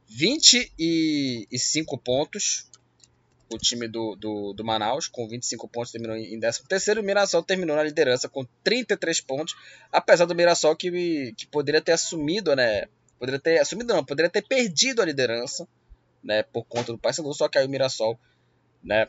[0.08, 2.70] 25 pontos
[3.54, 6.62] o time do, do, do, Manaus, com 25 pontos, terminou em 13
[6.98, 9.54] O Mirassol terminou na liderança com 33 pontos,
[9.92, 12.88] apesar do Mirassol que, que poderia ter assumido, né?
[13.22, 15.68] Poderia ter assumido, não, poderia ter perdido a liderança,
[16.24, 16.42] né?
[16.42, 18.20] Por conta do Paysandu, só que aí o Mirassol,
[18.84, 19.08] né?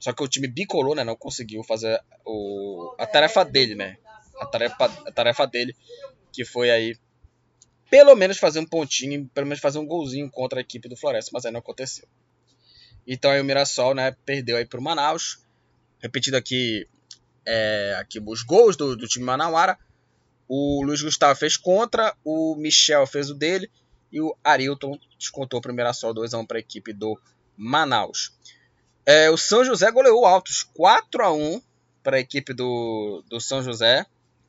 [0.00, 1.04] Só que o time bicolor, né?
[1.04, 3.98] Não conseguiu fazer o, a tarefa dele, né?
[4.40, 5.76] A tarefa, a tarefa dele,
[6.32, 6.96] que foi aí
[7.88, 11.30] pelo menos fazer um pontinho, pelo menos fazer um golzinho contra a equipe do Floresta,
[11.32, 12.08] mas aí não aconteceu.
[13.06, 15.38] Então aí o Mirassol, né, perdeu aí pro Manaus.
[16.00, 16.88] Repetido aqui,
[17.46, 19.78] é, aqui os gols do, do time Manauara.
[20.54, 23.70] O Luiz Gustavo fez contra, o Michel fez o dele
[24.12, 27.18] e o Arilton descontou o Mirassol 2 a 1 para a equipe do
[27.56, 28.36] Manaus.
[29.06, 31.62] É, o São José goleou altos 4 a 1
[32.02, 34.04] para a equipe do, do São José.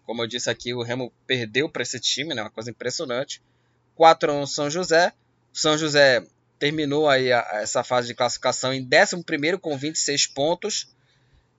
[0.06, 2.42] Como eu disse aqui, o Remo perdeu para esse time, né?
[2.42, 3.42] Uma coisa impressionante.
[3.96, 5.14] 4 a 1 São José.
[5.54, 6.28] O São José
[6.60, 10.94] terminou aí a, a, essa fase de classificação em 11 com 26 pontos.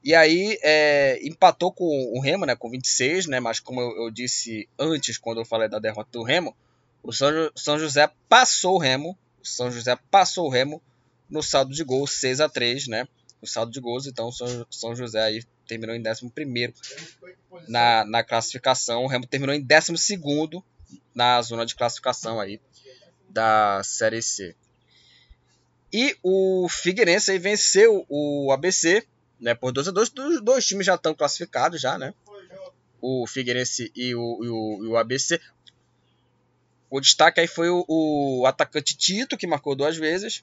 [0.05, 4.11] E aí é, empatou com o Remo, né, com 26, né, mas como eu, eu,
[4.11, 6.55] disse antes, quando eu falei da derrota do Remo,
[7.03, 10.83] o São, São José passou o Remo, o São José passou o Remo
[11.31, 13.09] no saldo de gols 6 a 3 né,
[13.41, 16.75] no saldo de gols, então o São, São José aí terminou em 11
[17.67, 20.19] na, na classificação, o Remo terminou em 12
[21.15, 22.61] na zona de classificação aí
[23.31, 24.55] da Série C.
[25.91, 29.07] E o Figueirense aí venceu o ABC
[29.45, 32.15] né, por 2 a 2 Os dois times já estão classificados, já, né?
[32.99, 35.39] O Figueirense e o, e o, e o ABC.
[36.89, 40.43] O destaque aí foi o, o, atacante Tito, que marcou duas vezes.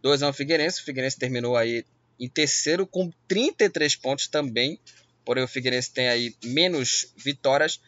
[0.00, 0.80] 2 a 1 Figueirense.
[0.80, 1.84] O Figueirense terminou aí
[2.20, 4.78] em terceiro com 33 pontos também.
[5.24, 7.80] Porém, o Figueirense tem aí menos vitórias.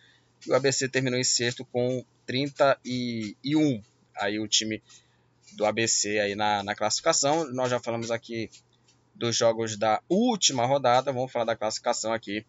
[0.44, 3.80] E o ABC terminou em sexto com 31.
[4.16, 4.82] Aí o time
[5.52, 7.48] do ABC aí na, na classificação.
[7.52, 8.50] Nós já falamos aqui
[9.18, 12.46] dos jogos da última rodada, vamos falar da classificação aqui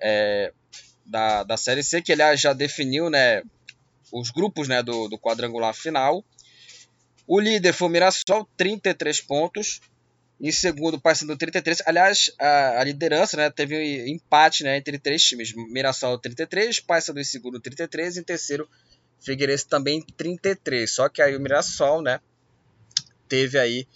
[0.00, 0.52] é,
[1.06, 3.42] da, da Série C, que aliás já definiu né,
[4.12, 6.24] os grupos né, do, do quadrangular final.
[7.26, 9.80] O líder foi o Mirassol, 33 pontos.
[10.40, 11.82] Em segundo, o Paysandu 33.
[11.86, 15.52] Aliás, a, a, liderança né, teve um empate né, entre três times.
[15.54, 18.68] Mirassol 33, Paysandu em segundo 33, em terceiro
[19.20, 20.90] Figueirense também 33.
[20.90, 22.20] Só que aí o Mirassol, né,
[23.28, 23.86] teve aí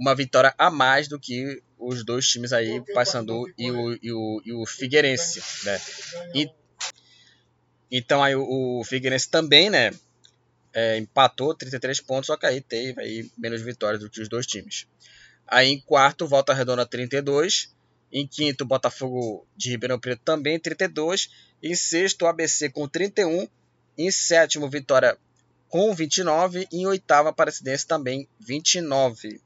[0.00, 4.42] uma vitória a mais do que os dois times aí, Paysandu e o, e, o,
[4.46, 5.80] e o Figueirense, né?
[6.34, 6.50] E,
[7.90, 9.90] Então aí o, o Figueirense também, né?
[10.72, 14.46] É, empatou 33 pontos, só que aí teve aí menos vitórias do que os dois
[14.46, 14.86] times.
[15.46, 17.74] Aí em quarto, Volta Redonda 32.
[18.12, 21.28] Em quinto, Botafogo de Ribeirão Preto também 32.
[21.62, 23.46] Em sexto, ABC com 31.
[23.98, 25.18] Em sétimo, Vitória
[25.68, 26.68] com 29.
[26.72, 29.40] E em oitavo, Aparecidense também 29.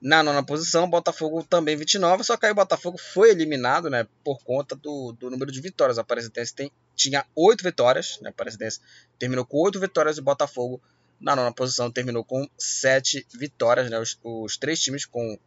[0.00, 4.42] Na nona posição, Botafogo também 29, só que aí o Botafogo foi eliminado né, por
[4.42, 5.98] conta do, do número de vitórias.
[5.98, 8.80] A Aparecidense tem, tinha 8 vitórias, né, a Aparecidense
[9.18, 10.82] terminou com 8 vitórias e o Botafogo
[11.18, 13.90] na nona posição terminou com 7 vitórias.
[13.90, 15.38] Né, os, os três times com,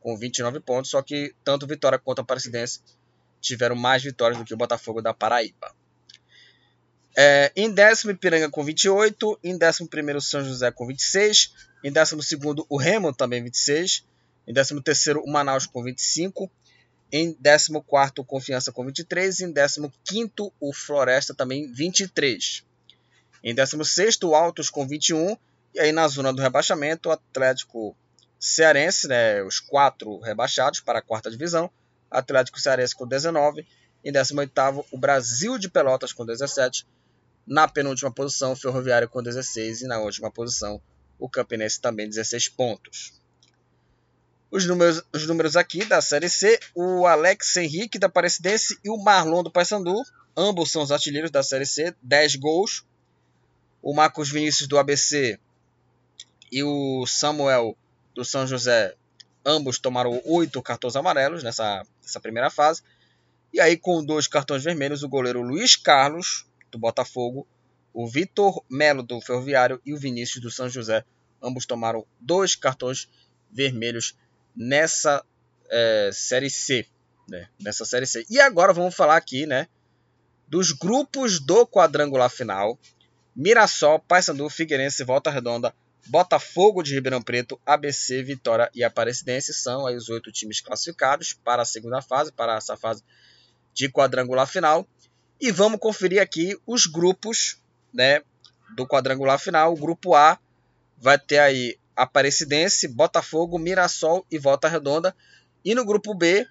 [0.00, 2.80] com 29 pontos, só que tanto Vitória quanto a Aparecidense
[3.40, 5.74] tiveram mais vitórias do que o Botafogo da Paraíba.
[7.16, 9.40] É, em décimo, Ipiranga com 28.
[9.42, 11.52] Em décimo primeiro, São José com 26.
[11.82, 14.04] Em décimo segundo, o Remo também 26.
[14.46, 16.50] Em décimo terceiro, o Manaus com 25.
[17.12, 19.40] Em décimo quarto, o Confiança com 23.
[19.40, 22.64] Em décimo quinto, o Floresta também 23.
[23.42, 25.36] Em décimo sexto, o Altos com 21.
[25.74, 27.96] E aí na zona do rebaixamento, o Atlético
[28.38, 31.70] Cearense, né, os quatro rebaixados para a quarta divisão.
[32.10, 33.66] Atlético Cearense com 19.
[34.04, 36.86] Em 18º, o Brasil de Pelotas com 17
[37.46, 40.80] na penúltima posição, o Ferroviário com 16 e na última posição,
[41.18, 43.18] o Campinense também 16 pontos.
[44.50, 48.96] Os números, os números aqui da Série C, o Alex Henrique da Aparecidense e o
[48.96, 50.02] Marlon do Paysandu,
[50.36, 52.84] ambos são os artilheiros da Série C, 10 gols.
[53.82, 55.38] O Marcos Vinícius do ABC
[56.50, 57.76] e o Samuel
[58.14, 58.94] do São José,
[59.44, 62.82] ambos tomaram 8 cartões amarelos nessa, nessa primeira fase.
[63.52, 67.46] E aí, com dois cartões vermelhos, o goleiro Luiz Carlos do Botafogo,
[67.98, 71.04] o Vitor Melo do Ferroviário e o Vinícius do São José.
[71.42, 73.08] Ambos tomaram dois cartões
[73.50, 74.16] vermelhos
[74.54, 75.24] nessa
[75.68, 76.86] é, série C,
[77.28, 77.48] né?
[77.58, 78.24] Nessa série C.
[78.30, 79.66] E agora vamos falar aqui, né,
[80.46, 82.78] dos grupos do quadrangular final.
[83.34, 85.74] Mirassol, Paysandu, Figueirense, Volta Redonda,
[86.06, 91.62] Botafogo de Ribeirão Preto, ABC, Vitória e Aparecidense são aí os oito times classificados para
[91.62, 93.02] a segunda fase, para essa fase
[93.74, 94.86] de quadrangular final.
[95.40, 97.60] E vamos conferir aqui os grupos
[97.92, 98.22] né,
[98.74, 99.72] do quadrangular final.
[99.72, 100.38] O grupo A
[100.98, 105.14] vai ter aí Aparecidense, Botafogo, Mirassol e Volta Redonda.
[105.64, 106.46] E no grupo B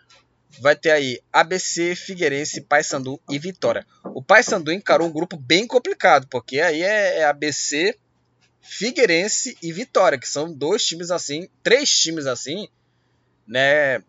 [0.59, 3.85] vai ter aí ABC, Figueirense, Paysandu e Vitória.
[4.03, 7.95] O Paysandu encarou um grupo bem complicado, porque aí é, é ABC,
[8.61, 12.67] Figueirense e Vitória, que são dois times assim, três times assim,
[13.47, 14.03] né,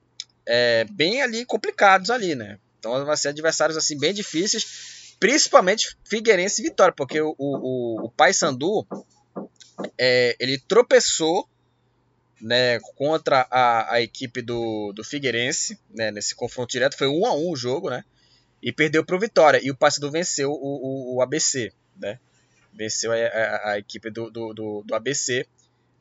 [0.46, 2.58] é, bem ali complicados ali, né?
[2.78, 8.10] Então vai ser adversários assim bem difíceis, principalmente Figueirense e Vitória, porque o, o, o
[8.10, 8.86] Paysandu
[9.98, 11.48] é, ele tropeçou
[12.40, 16.96] né, contra a, a equipe do, do Figueirense né, nesse confronto direto.
[16.96, 18.04] Foi 1 a 1 o jogo, né?
[18.62, 19.60] E perdeu para o Vitória.
[19.62, 22.18] E o Paysandu venceu o, o, o, ABC, né?
[22.72, 25.46] Venceu a, a, a equipe do, do, do, do, ABC,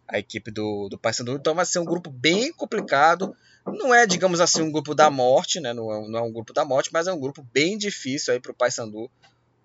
[0.08, 1.34] a equipe do, do Paysandu.
[1.34, 3.36] Então vai ser um grupo bem complicado.
[3.65, 5.74] Não é, digamos assim, um grupo da morte, né?
[5.74, 8.39] Não é, não é um grupo da morte, mas é um grupo bem difícil aí
[8.39, 9.12] para o Paysandu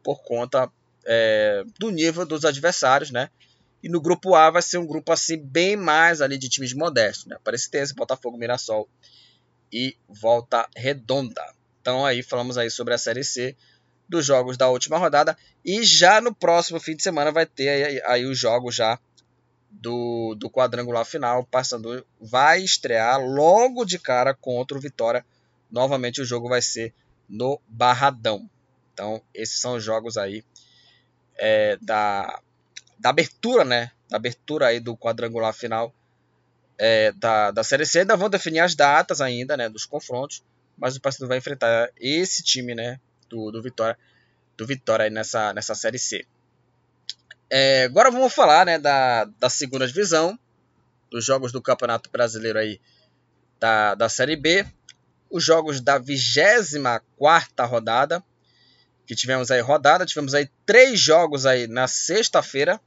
[0.03, 0.69] por conta
[1.05, 3.31] é, do nível dos adversários, né?
[3.83, 7.27] E no grupo A vai ser um grupo assim bem mais ali de times modestos,
[7.27, 7.37] né?
[7.37, 8.89] Aparecidense, Botafogo, Mirassol
[9.73, 11.43] e Volta Redonda.
[11.81, 13.57] Então aí falamos aí sobre a Série C
[14.09, 18.03] dos jogos da última rodada e já no próximo fim de semana vai ter aí,
[18.05, 18.99] aí os jogos já
[19.73, 21.41] do, do quadrangular final.
[21.41, 25.25] O Paysandu vai estrear logo de cara contra o Vitória.
[25.71, 26.95] Novamente o jogo vai ser
[27.29, 28.49] no Barradão.
[28.93, 30.45] Então, esses são os jogos aí
[31.37, 32.41] é, da,
[32.99, 33.91] da abertura, né?
[34.09, 35.95] Da abertura aí do quadrangular final
[36.79, 38.01] é, da, da Série C.
[38.01, 39.69] Ainda vão definir as datas ainda, né?
[39.69, 40.45] Dos confrontos.
[40.77, 43.01] Mas o Paysandu vai enfrentar esse time, né?
[43.29, 43.99] Do, do Vitória,
[44.57, 46.27] do Vitória aí nessa, nessa Série C.
[47.55, 50.39] É, agora vamos falar né, da, da segunda divisão,
[51.11, 52.81] dos jogos do Campeonato Brasileiro aí
[53.61, 54.65] da, da Série B,
[55.31, 58.25] os jogos da 24 rodada,
[59.07, 62.81] que tivemos aí rodada, tivemos aí três jogos aí na sexta-feira,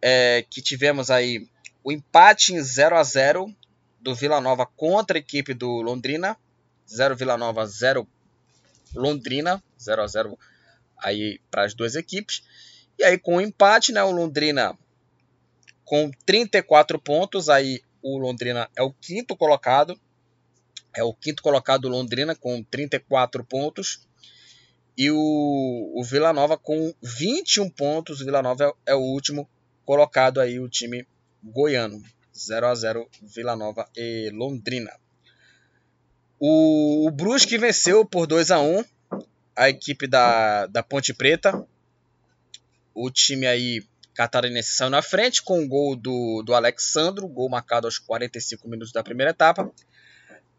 [0.00, 1.48] é, que tivemos aí
[1.82, 3.52] o empate em 0 a 0
[4.00, 6.36] do Vila Nova contra a equipe do Londrina,
[6.88, 8.06] 0 Vila Nova, 0
[8.94, 10.38] Londrina, 0 a 0
[10.96, 12.44] aí para as duas equipes.
[12.98, 14.78] E aí com o empate, né, o Londrina
[15.84, 19.98] com 34 pontos, aí o Londrina é o quinto colocado.
[20.94, 24.06] É o quinto colocado Londrina com 34 pontos.
[24.96, 28.20] E o, o Vila Nova com 21 pontos.
[28.20, 29.48] O Vila Nova é, é o último
[29.84, 31.06] colocado aí, o time
[31.42, 32.02] goiano.
[32.34, 34.92] 0 a 0 Vila Nova e Londrina.
[36.38, 38.84] O, o Brusque venceu por 2 a 1
[39.54, 41.66] a equipe da, da Ponte Preta.
[42.94, 43.82] O time aí
[44.14, 48.92] catarinense saiu na frente com o gol do, do Alexandro, gol marcado aos 45 minutos
[48.92, 49.70] da primeira etapa.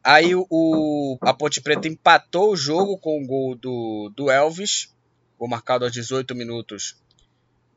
[0.04, 4.94] Aí o, a Ponte Preta empatou o jogo com o gol do, do Elvis,
[5.38, 6.98] gol marcado aos 18 minutos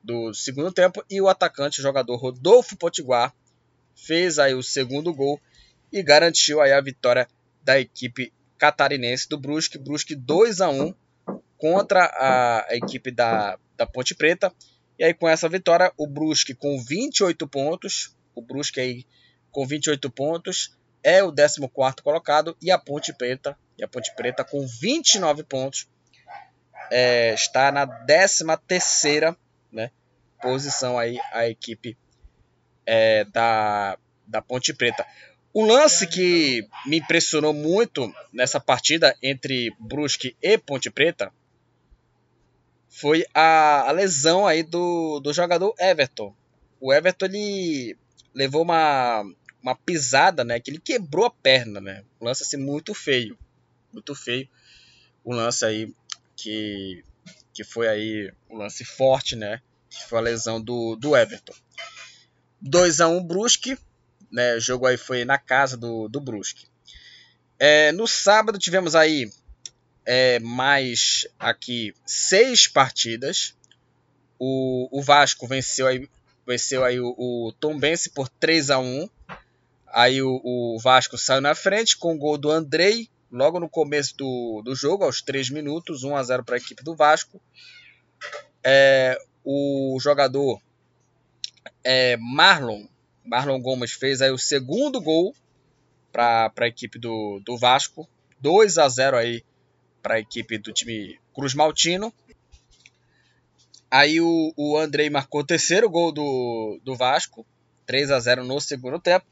[0.02, 1.04] do segundo tempo.
[1.08, 3.32] E o atacante, o jogador Rodolfo Potiguar,
[3.94, 5.40] fez aí o segundo gol
[5.92, 7.28] e garantiu aí a vitória
[7.62, 9.78] da equipe catarinense do Brusque.
[9.78, 10.94] Brusque 2 a 1
[11.56, 14.52] contra a, a equipe da, da Ponte Preta.
[14.98, 19.04] E aí com essa vitória, o Brusque com 28 pontos, o Brusque aí
[19.50, 21.60] com 28 pontos é o 14
[22.02, 25.88] colocado e a Ponte Preta, e a Ponte Preta com 29 pontos
[26.90, 29.36] é, está na 13 terceira,
[29.70, 29.90] né,
[30.40, 31.96] posição aí a equipe
[32.84, 35.06] é, da, da Ponte Preta.
[35.54, 41.32] Um lance que me impressionou muito nessa partida entre Brusque e Ponte Preta
[42.96, 46.34] foi a, a lesão aí do, do jogador Everton.
[46.80, 47.94] O Everton ele
[48.34, 49.22] levou uma,
[49.62, 50.58] uma pisada, né?
[50.58, 52.04] Que ele quebrou a perna, né?
[52.18, 53.38] Um lance assim muito feio,
[53.92, 54.48] muito feio.
[55.26, 55.94] Um lance aí
[56.34, 57.04] que,
[57.52, 59.60] que foi aí um lance forte, né?
[59.90, 61.54] Que foi a lesão do, do Everton.
[62.62, 63.76] 2 a 1 Brusque,
[64.32, 64.54] né?
[64.54, 66.66] O jogo aí foi na casa do, do Brusque.
[67.58, 69.30] É, no sábado tivemos aí
[70.06, 73.54] é, mais aqui seis partidas.
[74.38, 76.08] O, o Vasco venceu aí,
[76.46, 79.08] venceu aí o, o Tombense por 3 a 1
[79.88, 84.14] Aí o, o, Vasco saiu na frente com o gol do Andrei, logo no começo
[84.14, 87.40] do, do jogo, aos 3 minutos, 1 a 0 para a equipe do Vasco.
[88.62, 90.60] É, o jogador
[91.82, 92.84] é, Marlon
[93.24, 95.34] Marlon Gomes fez aí o segundo gol
[96.12, 98.08] para a equipe do, do Vasco.
[98.40, 99.42] 2 a 0 aí
[100.06, 102.14] para a equipe do time Cruz Maltino.
[103.90, 107.44] Aí o, o Andrei marcou o terceiro gol do, do Vasco.
[107.86, 109.26] 3 a 0 no segundo tempo.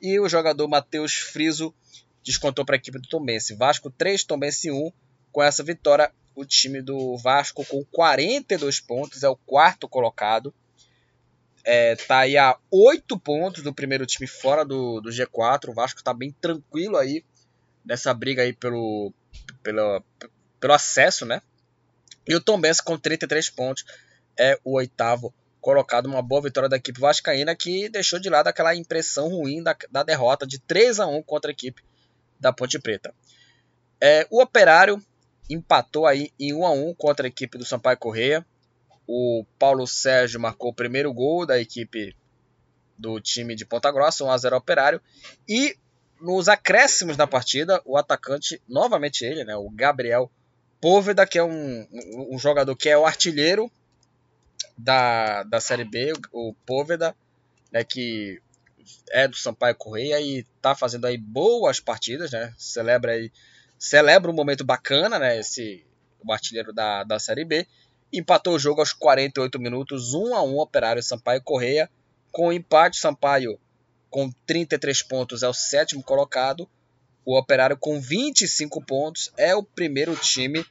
[0.00, 1.74] E o jogador Matheus Friso
[2.22, 3.56] descontou para a equipe do Tombense.
[3.56, 4.92] Vasco 3, Tombense 1.
[5.32, 10.54] Com essa vitória, o time do Vasco com 42 pontos é o quarto colocado
[11.64, 15.70] é, tá aí a 8 pontos do primeiro time fora do, do G4.
[15.70, 17.24] O Vasco tá bem tranquilo aí
[17.84, 19.12] nessa briga aí pelo,
[19.62, 20.02] pelo,
[20.60, 21.40] pelo acesso, né?
[22.26, 23.84] E o Tom Benz com 33 pontos
[24.38, 26.06] é o oitavo colocado.
[26.06, 30.02] Uma boa vitória da equipe vascaína que deixou de lado aquela impressão ruim da, da
[30.02, 31.82] derrota de 3 a 1 contra a equipe
[32.38, 33.14] da Ponte Preta.
[34.00, 35.00] É, o Operário
[35.48, 38.44] empatou aí em 1 a 1 contra a equipe do Sampaio Correia.
[39.06, 42.16] O Paulo Sérgio marcou o primeiro gol da equipe
[42.96, 45.00] do time de Ponta Grossa, 1x0 Operário.
[45.48, 45.76] E
[46.22, 50.30] nos acréscimos da partida, o atacante, novamente ele, né, o Gabriel
[50.80, 51.86] Póveda, que é um,
[52.30, 53.70] um jogador que é o artilheiro
[54.78, 57.14] da, da Série B, o Póveda,
[57.70, 58.40] né, que
[59.10, 62.52] é do Sampaio Correia e está fazendo aí boas partidas, né?
[62.56, 63.30] Celebra aí,
[63.78, 65.38] celebra um momento bacana, né?
[65.38, 65.86] Esse
[66.24, 67.66] o artilheiro da, da Série B.
[68.12, 71.90] Empatou o jogo aos 48 minutos, 1 a 1 Operário Sampaio Correia.
[72.30, 73.58] Com empate, Sampaio
[74.12, 76.68] com 33 pontos é o sétimo colocado.
[77.24, 80.64] O Operário com 25 pontos é o primeiro time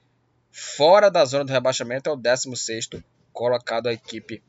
[0.51, 2.89] fora da zona do rebaixamento, é o 16
[3.33, 4.43] colocado a equipe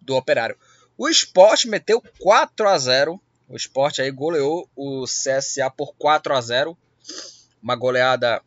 [0.00, 0.58] do Operário.
[0.98, 3.20] O Sport meteu 4 a 0.
[3.48, 6.76] O Sport aí goleou o CSA por 4 a 0.
[7.62, 8.42] Uma goleada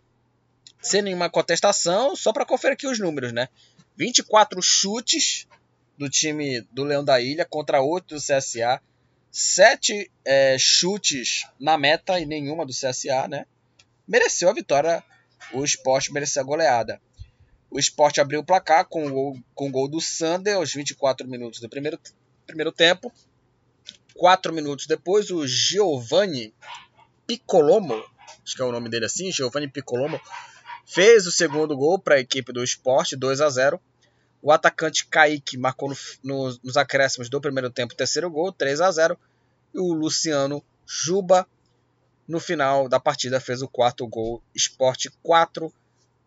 [0.82, 3.48] sem nenhuma contestação, só para conferir aqui os números, né?
[3.96, 5.48] 24 chutes
[5.98, 8.82] do time do Leão da Ilha contra 8 do CSA.
[9.38, 13.46] 7 é, chutes na meta e nenhuma do CSA, né?
[14.08, 15.04] Mereceu a vitória,
[15.52, 17.02] o esporte mereceu a goleada.
[17.70, 21.28] O esporte abriu o placar com o gol, com o gol do Sander aos 24
[21.28, 22.00] minutos do primeiro,
[22.48, 23.12] primeiro tempo.
[24.14, 26.54] 4 minutos depois, o Giovanni
[27.28, 28.06] Piccolomo,
[28.42, 30.18] acho que é o nome dele assim, Giovanni Piccolomo,
[30.86, 33.82] fez o segundo gol para a equipe do esporte, 2 a 0
[34.46, 38.80] O atacante Kaique marcou no, no, nos acréscimos do primeiro tempo o terceiro gol, 3
[38.80, 39.18] a 0
[39.74, 41.48] E o Luciano Juba,
[42.28, 44.44] no final da partida, fez o quarto gol.
[44.54, 45.74] Esporte 4,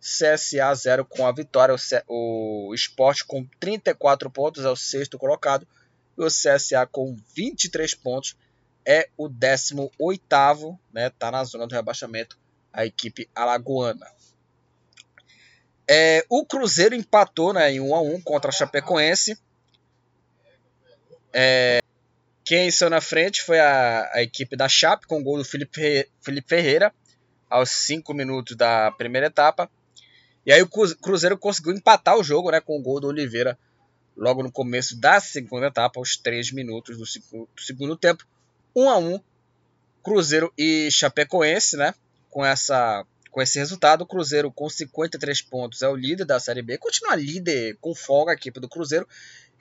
[0.00, 1.76] CSA 0 com a vitória.
[2.08, 5.64] O, o Esporte com 34 pontos é o sexto colocado.
[6.18, 8.36] E o CSA com 23 pontos
[8.84, 11.08] é o 18 oitavo, né?
[11.08, 12.36] Tá na zona do rebaixamento
[12.72, 14.08] a equipe alagoana.
[15.88, 19.38] É, o Cruzeiro empatou né, em 1 a 1 contra a Chapecoense.
[21.32, 21.80] É,
[22.44, 26.08] quem saiu na frente foi a, a, equipe da Chape com o gol do Felipe,
[26.20, 26.92] Felipe Ferreira
[27.48, 29.70] aos 5 minutos da primeira etapa.
[30.44, 33.58] E aí o Cruzeiro conseguiu empatar o jogo né, com o gol do Oliveira
[34.16, 38.26] logo no começo da segunda etapa, aos 3 minutos do segundo, do segundo tempo.
[38.74, 39.20] 1 a 1
[40.02, 41.94] Cruzeiro e Chapecoense, né?
[42.30, 46.62] Com, essa, com esse resultado, o Cruzeiro com 53 pontos é o líder da Série
[46.62, 49.06] B, continua líder com folga a equipe do Cruzeiro.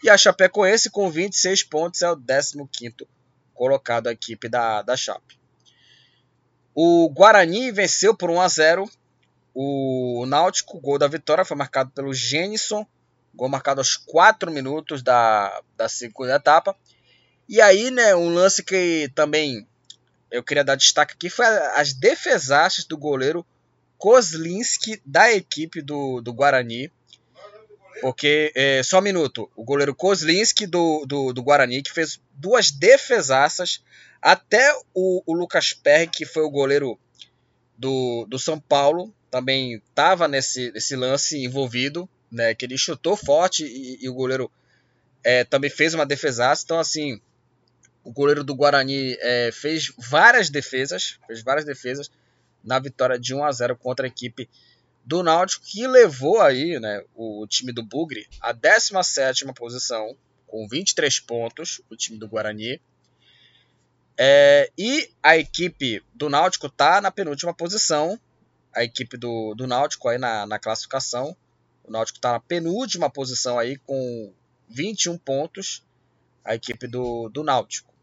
[0.03, 3.07] E a Chapecoense com 26 pontos é o 15º
[3.53, 5.39] colocado a equipe da, da Chape.
[6.75, 8.89] O Guarani venceu por 1 a 0
[9.55, 10.77] o Náutico.
[10.77, 12.85] O gol da vitória foi marcado pelo Gênison.
[13.33, 16.75] Gol marcado aos 4 minutos da, da segunda etapa.
[17.49, 19.67] E aí, né, um lance que também
[20.29, 23.45] eu queria dar destaque aqui foi as defesaças do goleiro
[23.97, 26.91] Kozlinski da equipe do, do Guarani.
[28.01, 32.69] Porque, é, só um minuto, o goleiro Kozlinski do, do, do Guarani, que fez duas
[32.69, 33.83] defesaças,
[34.21, 36.99] até o, o Lucas Perry, que foi o goleiro
[37.75, 43.65] do, do São Paulo, também estava nesse, nesse lance envolvido, né, que ele chutou forte
[43.65, 44.51] e, e o goleiro
[45.23, 46.63] é, também fez uma defesaça.
[46.65, 47.19] Então, assim,
[48.03, 52.11] o goleiro do Guarani é, fez várias defesas, fez várias defesas
[52.63, 54.49] na vitória de 1 a 0 contra a equipe
[55.07, 61.19] do Náutico, que levou aí né, o time do Bugre à 17 posição, com 23
[61.21, 62.81] pontos, o time do Guarani.
[64.17, 68.19] É, e a equipe do Náutico está na penúltima posição,
[68.75, 71.35] a equipe do, do Náutico aí na, na classificação.
[71.83, 74.33] O Náutico está na penúltima posição aí com
[74.67, 75.83] 21 pontos,
[76.43, 77.93] a equipe do, do Náutico.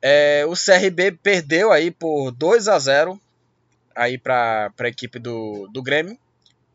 [0.00, 3.20] É, o CRB perdeu aí por 2 a 0
[3.94, 6.18] aí para a equipe do, do Grêmio.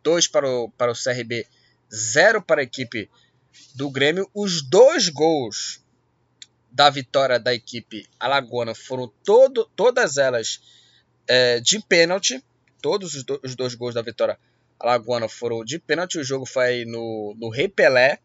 [0.03, 1.45] 2 para o, para o CRB,
[1.93, 3.09] 0 para a equipe
[3.75, 4.29] do Grêmio.
[4.33, 5.83] Os dois gols
[6.71, 10.61] da vitória da equipe alagoana foram todo, todas elas
[11.27, 12.43] é, de pênalti.
[12.81, 14.39] Todos os, do, os, dois gols da vitória
[14.79, 16.19] alagoana foram de pênalti.
[16.19, 18.19] O jogo foi no, no Rei Pelé.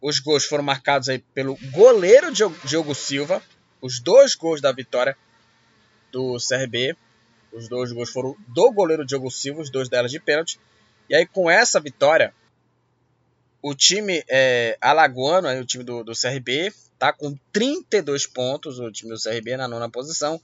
[0.00, 3.42] Os gols foram marcados aí pelo goleiro Diogo Silva.
[3.80, 5.16] Os dois gols da vitória
[6.10, 6.96] do CRB
[7.52, 10.60] os dois gols foram do goleiro Diogo Silva, os dois delas de pênalti.
[11.08, 12.34] E aí, com essa vitória,
[13.62, 18.90] o time é, alagoano, aí, o time do, do CRB, tá com 32 pontos, o
[18.90, 20.40] time do CRB na nona posição.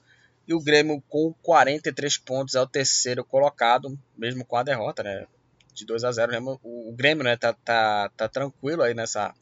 [0.46, 5.26] E o Grêmio com 43 pontos é o terceiro colocado, mesmo com a derrota, né?
[5.72, 6.38] De 2 a 0 né?
[6.38, 9.34] o, o Grêmio, né, tá, tá, tá tranquilo aí nessa,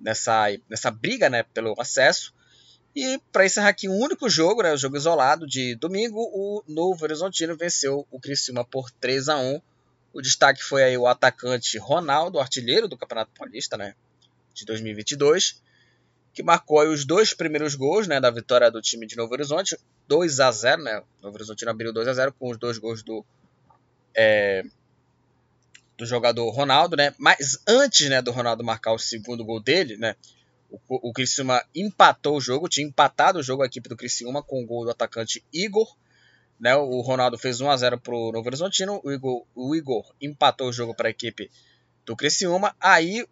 [0.00, 2.34] nessa, nessa briga, né, pelo acesso.
[3.00, 7.04] E para encerrar aqui, um único jogo, né, o jogo isolado de domingo, o Novo
[7.04, 9.62] Horizontino venceu o Criciúma por 3 a 1
[10.12, 13.94] O destaque foi aí o atacante Ronaldo, artilheiro do Campeonato Paulista né,
[14.52, 15.62] de 2022,
[16.34, 19.78] que marcou os dois primeiros gols né, da vitória do time de Novo Horizonte,
[20.08, 23.04] 2 a 0 né, o Novo Horizontino abriu 2 a 0 com os dois gols
[23.04, 23.24] do,
[24.12, 24.64] é,
[25.96, 30.16] do jogador Ronaldo, né, mas antes né, do Ronaldo marcar o segundo gol dele, né,
[30.70, 34.62] o, o Criciúma empatou o jogo, tinha empatado o jogo a equipe do Criciúma com
[34.62, 35.96] o gol do atacante Igor.
[36.60, 40.12] Né, o Ronaldo fez 1 a 0 para o Novo Horizontino, o Igor, o Igor
[40.20, 41.48] empatou o jogo para a equipe
[42.04, 42.74] do Criciúma.
[42.80, 43.24] Aí,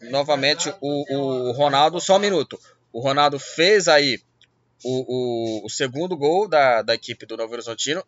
[0.00, 2.58] novamente, o, o Ronaldo, só um minuto,
[2.92, 4.20] o Ronaldo fez aí
[4.84, 8.04] o, o, o segundo gol da, da equipe do Novo Horizontino.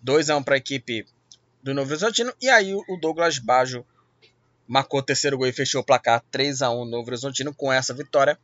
[0.00, 1.04] 2 a 1 para a equipe
[1.62, 2.32] do Novo Horizontino.
[2.40, 3.84] E aí o Douglas Baggio
[4.66, 7.92] marcou o terceiro gol e fechou o placar 3 a 1 Novo Horizontino com essa
[7.92, 8.38] vitória.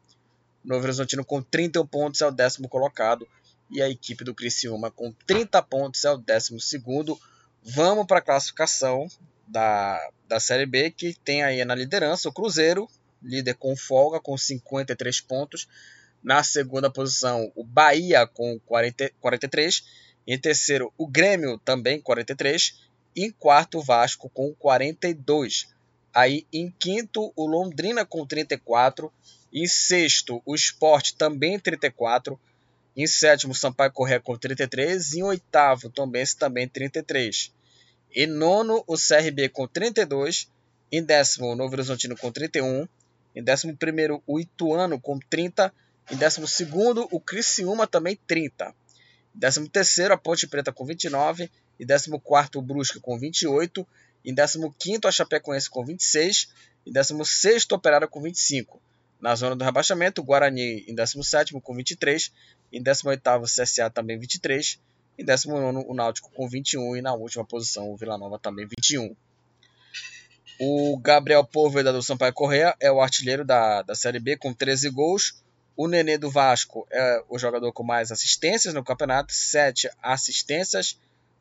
[0.64, 3.26] Novo Horizontino com 31 pontos é o décimo colocado
[3.70, 7.18] e a equipe do Criciúma com 30 pontos é o décimo segundo.
[7.62, 9.06] Vamos para a classificação
[9.46, 12.88] da, da Série B que tem aí na liderança o Cruzeiro,
[13.22, 15.68] líder com folga com 53 pontos.
[16.22, 19.84] Na segunda posição, o Bahia com 40, 43.
[20.26, 22.82] Em terceiro, o Grêmio também 43.
[23.16, 25.68] E em quarto, o Vasco com 42.
[26.14, 29.12] Aí em quinto, o Londrina com 34.
[29.52, 32.38] Em sexto, o Sport também 34.
[32.96, 35.14] Em sétimo, Sampaio Correia com 33.
[35.14, 37.52] Em oitavo, Tombense também 33.
[38.14, 40.48] Em nono, o CRB com 32.
[40.90, 42.86] Em décimo, o Novo Horizontino com 31.
[43.34, 45.72] Em décimo primeiro, o Ituano com 30.
[46.10, 48.74] Em décimo segundo, o Criciúma também 30.
[49.34, 51.48] Em décimo terceiro, a Ponte Preta com 29.
[51.78, 53.86] Em décimo quarto, o Brusque com 28.
[54.24, 56.48] Em 15º, a Chapecoense com 26.
[56.86, 58.80] Em 16º, Operário com 25.
[59.20, 62.32] Na zona do rebaixamento, o Guarani em 17º com 23.
[62.72, 64.80] Em 18º, o CSA também 23.
[65.18, 66.96] Em 19º, o Náutico com 21.
[66.96, 69.14] E na última posição, o Vila Nova também 21.
[70.62, 74.90] O Gabriel Poveda do Sampaio Correia é o artilheiro da, da Série B com 13
[74.90, 75.42] gols.
[75.74, 80.98] O Nenê do Vasco é o jogador com mais assistências no campeonato, 7 assistências.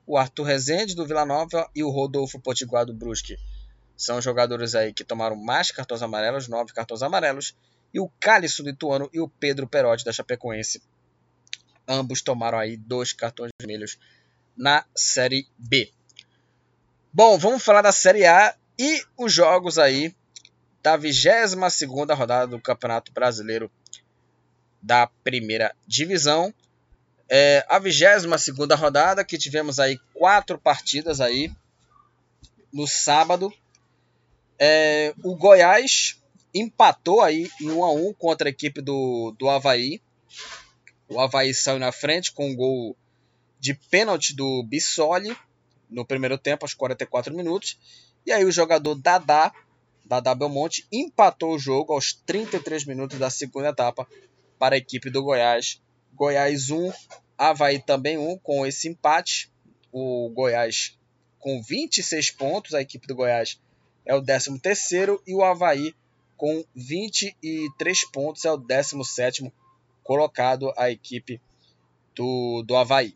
[0.10, 3.38] O Arthur Rezende do Vila Nova e o Rodolfo Potiguar do Brusque.
[3.96, 7.56] São jogadores aí que tomaram mais cartões amarelos, nove cartões amarelos.
[7.94, 10.82] E o Cálice do Ituano e o Pedro Perotti da Chapecoense.
[11.88, 14.00] Ambos tomaram aí dois cartões vermelhos
[14.58, 15.92] na Série B.
[17.14, 20.16] Bom, vamos falar da Série A e os jogos aí
[20.82, 21.54] da 22
[22.18, 23.72] rodada do Campeonato Brasileiro
[24.82, 26.52] da Primeira Divisão.
[27.30, 28.26] É, a 22
[28.80, 31.52] rodada que tivemos aí quatro partidas aí
[32.74, 33.54] no sábado.
[34.58, 36.20] É, o Goiás
[36.54, 40.02] empatou aí em 1 a 1 contra a equipe do, do Havaí.
[41.08, 42.96] O Havaí saiu na frente com um gol
[43.60, 45.36] de pênalti do Bissoli
[45.90, 47.78] no primeiro tempo, aos 44 minutos.
[48.26, 49.52] E aí o jogador Dadá,
[50.06, 54.08] Dadá Belmonte, empatou o jogo aos 33 minutos da segunda etapa
[54.58, 55.82] para a equipe do Goiás.
[56.20, 56.92] Goiás 1,
[57.38, 59.50] Havaí também 1, com esse empate.
[59.90, 61.00] O Goiás
[61.40, 63.58] com 26 pontos, a equipe do Goiás
[64.06, 65.96] é o 13 terceiro e o Havaí
[66.36, 69.50] com 23 pontos é o 17
[70.04, 71.42] colocado a equipe
[72.14, 73.16] do, do Havaí.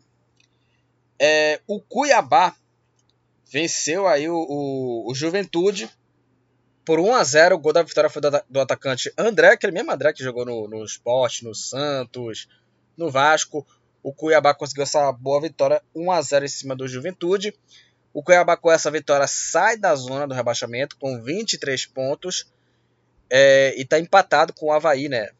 [1.18, 2.56] É, o Cuiabá
[3.50, 5.90] venceu aí o, o, o, Juventude
[6.84, 9.92] por 1 a 0 O gol da vitória foi do, do atacante André, aquele mesmo
[9.92, 12.48] André que jogou no, no Sport, no Santos,
[12.96, 13.66] no Vasco.
[14.02, 17.54] O Cuiabá conseguiu essa boa vitória 1 a 0 em cima do Juventude.
[18.12, 22.52] O Cuiabá com essa vitória sai da zona do rebaixamento com 23 pontos
[23.30, 25.30] é, e está empatado com o Havaí, né?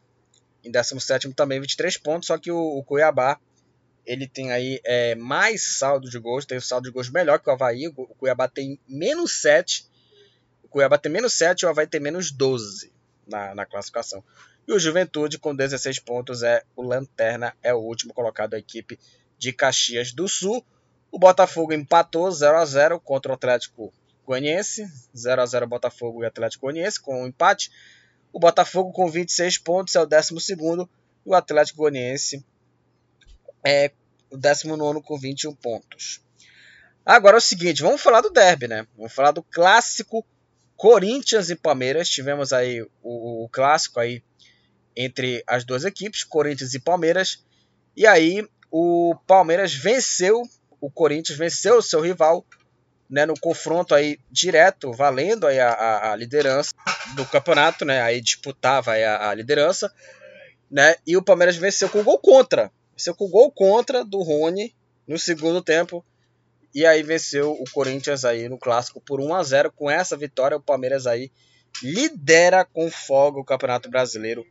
[0.63, 3.39] Em 17 também 23 pontos, só que o, o Cuiabá
[4.05, 7.49] ele tem aí é, mais saldo de gols, tem um saldo de gols melhor que
[7.49, 7.87] o Havaí.
[7.87, 9.87] O Cuiabá tem menos 7.
[10.63, 12.91] O Cuiabá tem menos 7 e o Havaí tem menos 12
[13.27, 14.23] na, na classificação.
[14.67, 18.99] E o Juventude, com 16 pontos, é o Lanterna, é o último colocado da equipe
[19.37, 20.65] de Caxias do Sul.
[21.11, 23.93] O Botafogo empatou 0 a 0 contra o Atlético
[24.25, 24.91] Goianiense.
[25.15, 27.71] 0 a 0 Botafogo e Atlético Goianiense com um empate.
[28.33, 30.33] O Botafogo com 26 pontos é o 12
[31.25, 32.43] e o Atlético Goianiense
[33.63, 33.91] é
[34.29, 36.21] o 19 com 21 pontos.
[37.05, 38.87] Agora é o seguinte, vamos falar do derby, né?
[38.97, 40.25] Vamos falar do clássico
[40.75, 42.09] Corinthians e Palmeiras.
[42.09, 44.23] Tivemos aí o, o clássico aí
[44.95, 47.43] entre as duas equipes, Corinthians e Palmeiras.
[47.95, 50.43] E aí o Palmeiras venceu
[50.85, 52.45] o Corinthians venceu o seu rival
[53.09, 56.73] né, no confronto aí direto, valendo aí a, a, a liderança
[57.15, 59.91] do campeonato, né, aí disputava aí a, a, liderança,
[60.69, 64.75] né, e o Palmeiras venceu com gol contra, venceu com gol contra do Rony
[65.07, 66.05] no segundo tempo,
[66.73, 70.57] e aí venceu o Corinthians aí no clássico por 1 a 0 com essa vitória
[70.57, 71.31] o Palmeiras aí
[71.81, 74.45] lidera com folga o Campeonato Brasileiro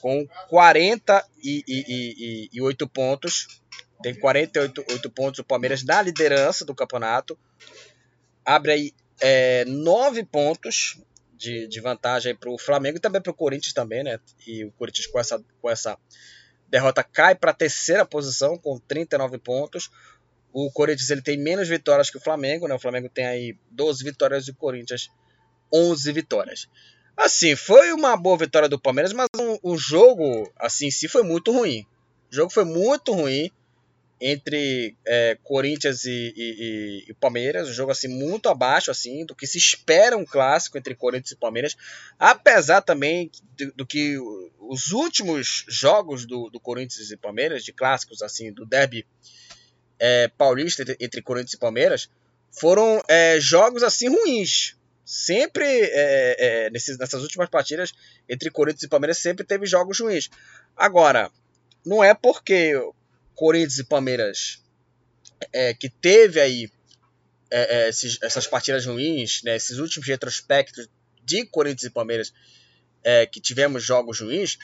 [0.00, 3.60] com 48 pontos
[4.02, 7.38] tem 48 pontos o Palmeiras na liderança do campeonato.
[8.44, 11.00] Abre aí é, 9 pontos
[11.36, 14.18] de, de vantagem para o Flamengo e também para o Corinthians também, né?
[14.46, 15.98] E o Corinthians com essa, com essa
[16.68, 19.90] derrota cai para a terceira posição com 39 pontos.
[20.52, 22.74] O Corinthians ele tem menos vitórias que o Flamengo, né?
[22.74, 25.08] O Flamengo tem aí 12 vitórias e o Corinthians
[25.72, 26.68] 11 vitórias.
[27.16, 31.22] Assim, foi uma boa vitória do Palmeiras, mas o um, um jogo assim, si foi
[31.22, 31.86] muito ruim.
[32.30, 33.50] O jogo foi muito ruim
[34.20, 39.46] entre é, Corinthians e, e, e, Palmeiras, um jogo assim muito abaixo assim do que
[39.46, 41.76] se espera um clássico entre Corinthians e Palmeiras,
[42.18, 44.16] apesar também do, do que
[44.58, 49.06] os últimos jogos do, do, Corinthians e Palmeiras, de clássicos assim do derby
[49.98, 52.10] é, paulista entre, entre, Corinthians e Palmeiras,
[52.50, 54.75] foram é, jogos assim ruins.
[55.06, 56.36] Sempre é,
[56.66, 57.92] é, nesses, nessas últimas partidas
[58.28, 60.28] entre Corinthians e Palmeiras sempre teve jogos ruins.
[60.76, 61.30] Agora,
[61.84, 62.72] não é porque
[63.36, 64.64] Corinthians e Palmeiras,
[65.52, 66.68] é, que teve aí
[67.48, 70.88] é, é, esses, essas partidas ruins, né, esses últimos retrospectos
[71.22, 72.32] de Corinthians e Palmeiras,
[73.04, 74.58] é, que tivemos jogos ruins,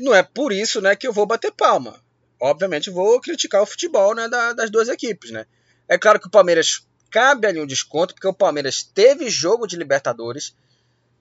[0.00, 2.02] não é por isso né, que eu vou bater palma.
[2.40, 5.30] Obviamente vou criticar o futebol né, da, das duas equipes.
[5.30, 5.46] Né?
[5.86, 6.84] É claro que o Palmeiras
[7.16, 10.54] cabe ali um desconto, porque o Palmeiras teve jogo de Libertadores,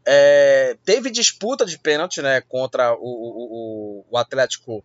[0.05, 4.83] é, teve disputa de pênalti né, contra o, o, o Atlético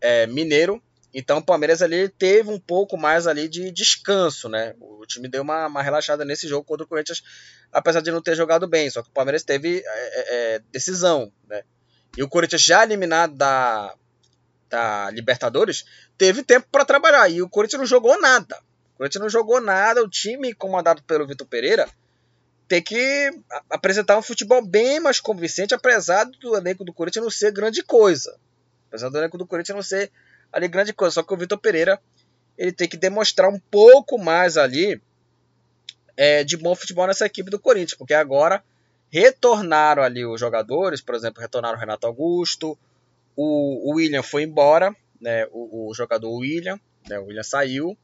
[0.00, 0.82] é, Mineiro,
[1.12, 4.74] então o Palmeiras ali teve um pouco mais ali de descanso, né?
[4.80, 7.22] O time deu uma, uma relaxada nesse jogo contra o Corinthians,
[7.70, 8.88] apesar de não ter jogado bem.
[8.88, 11.62] Só que o Palmeiras teve é, é, é, decisão, né?
[12.16, 13.94] E o Corinthians já eliminado da,
[14.70, 15.84] da Libertadores
[16.16, 17.28] teve tempo para trabalhar.
[17.28, 18.58] E o Corinthians não jogou nada.
[18.98, 20.02] Corinthians não jogou nada.
[20.02, 21.88] O time comandado pelo Vitor Pereira
[22.66, 23.30] tem que
[23.70, 28.36] apresentar um futebol bem mais convincente, apesar do elenco do Corinthians não ser grande coisa.
[28.88, 30.10] Apesar do elenco do Corinthians não ser
[30.52, 31.14] ali grande coisa.
[31.14, 31.98] Só que o Vitor Pereira
[32.58, 35.00] ele tem que demonstrar um pouco mais ali
[36.16, 38.62] é, de bom futebol nessa equipe do Corinthians, porque agora
[39.10, 42.76] retornaram ali os jogadores, por exemplo, retornaram o Renato Augusto,
[43.36, 46.78] o, o William foi embora, né, o, o jogador William,
[47.08, 47.96] né, o William saiu,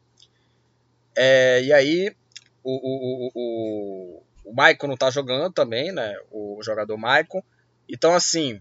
[1.17, 2.15] é, e aí
[2.63, 7.43] o, o, o, o Maicon não tá jogando também, né, o jogador Maicon,
[7.89, 8.61] então assim,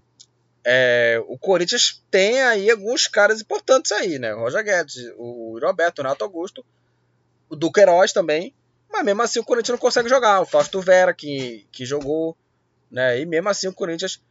[0.65, 4.33] é, o Corinthians tem aí alguns caras importantes aí, né?
[4.33, 6.65] O Roger Guedes, o Roberto, o Renato Augusto,
[7.49, 8.53] o Duqueiroz também.
[8.89, 10.41] Mas mesmo assim o Corinthians não consegue jogar.
[10.41, 12.37] O Fausto Vera, que, que jogou,
[12.89, 13.19] né?
[13.19, 14.21] E mesmo assim o Corinthians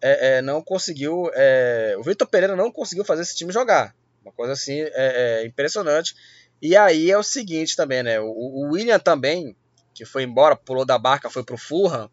[0.00, 1.30] é, é, não conseguiu.
[1.34, 3.94] É, o Vitor Pereira não conseguiu fazer esse time jogar.
[4.22, 6.14] Uma coisa assim é, é impressionante.
[6.60, 8.20] E aí é o seguinte também, né?
[8.20, 9.56] O, o William também,
[9.92, 12.10] que foi embora, pulou da barca, foi pro Fulham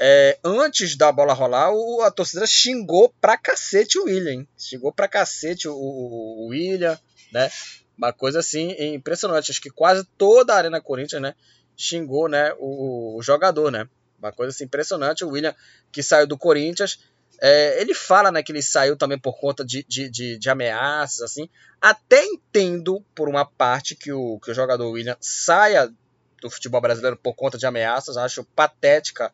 [0.00, 4.46] é, antes da bola rolar, o, a torcida xingou pra cacete o William.
[4.56, 6.96] Xingou pra cacete o, o, o, William,
[7.32, 7.50] né?
[7.96, 9.50] Uma coisa assim impressionante.
[9.50, 11.34] Acho que quase toda a Arena Corinthians, né?
[11.76, 12.54] Xingou, né?
[12.58, 13.88] O, o jogador, né?
[14.20, 15.24] Uma coisa assim impressionante.
[15.24, 15.54] O William,
[15.90, 17.00] que saiu do Corinthians,
[17.40, 18.42] é, ele fala, né?
[18.42, 21.48] Que ele saiu também por conta de, de, de, de, ameaças, assim.
[21.80, 25.92] Até entendo, por uma parte, que o, que o jogador William saia
[26.40, 28.16] do futebol brasileiro por conta de ameaças.
[28.16, 29.32] Acho patética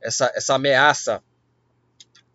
[0.00, 1.22] essa, essa ameaça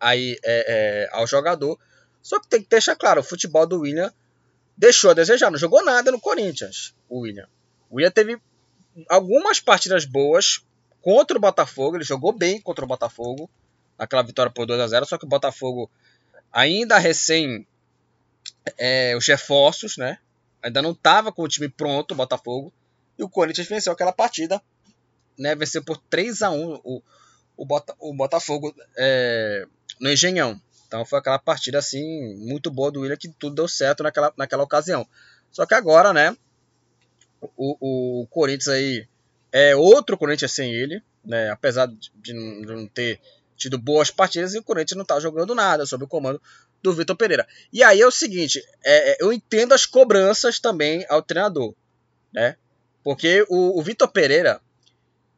[0.00, 1.78] aí é, é, ao jogador.
[2.22, 4.12] Só que tem que deixar claro, o futebol do William
[4.76, 7.46] deixou a desejar, não jogou nada no Corinthians, o William.
[7.90, 8.40] O William teve
[9.08, 10.64] algumas partidas boas
[11.00, 13.48] contra o Botafogo, ele jogou bem contra o Botafogo,
[13.98, 15.90] naquela vitória por 2 a 0 só que o Botafogo
[16.52, 17.66] ainda recém
[18.78, 20.18] é, os reforços, né?
[20.62, 22.72] Ainda não estava com o time pronto, o Botafogo,
[23.18, 24.62] e o Corinthians venceu aquela partida,
[25.38, 25.54] né?
[25.54, 27.02] Venceu por 3 a 1 o,
[27.56, 29.66] o, Bota, o Botafogo é,
[30.00, 30.60] no Engenhão.
[30.86, 34.62] Então foi aquela partida assim muito boa do William que tudo deu certo naquela, naquela
[34.62, 35.06] ocasião.
[35.50, 36.36] Só que agora, né,
[37.56, 39.08] o, o Corinthians aí
[39.52, 43.20] é outro Corinthians sem ele, né, apesar de não ter
[43.56, 46.40] tido boas partidas e o Corinthians não está jogando nada sob o comando
[46.82, 47.46] do Vitor Pereira.
[47.72, 51.74] E aí é o seguinte, é, é, eu entendo as cobranças também ao treinador,
[52.32, 52.56] né?
[53.02, 54.60] Porque o, o Vitor Pereira,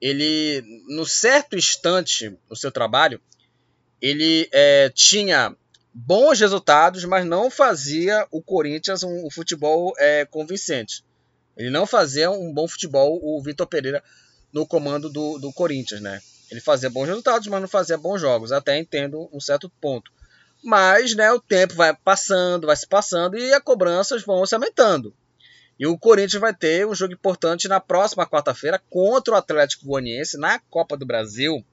[0.00, 3.20] ele, no certo instante no seu trabalho,
[4.00, 5.54] ele é, tinha
[5.92, 11.04] bons resultados, mas não fazia o Corinthians um, um futebol é, convincente.
[11.56, 14.02] Ele não fazia um bom futebol, o Vitor Pereira,
[14.52, 16.20] no comando do, do Corinthians, né?
[16.50, 18.52] Ele fazia bons resultados, mas não fazia bons jogos.
[18.52, 20.10] Até entendo um certo ponto.
[20.62, 25.14] Mas, né, o tempo vai passando, vai se passando e as cobranças vão se aumentando.
[25.78, 30.38] E o Corinthians vai ter um jogo importante na próxima quarta-feira contra o Atlético Goianiense
[30.38, 31.64] na Copa do Brasil.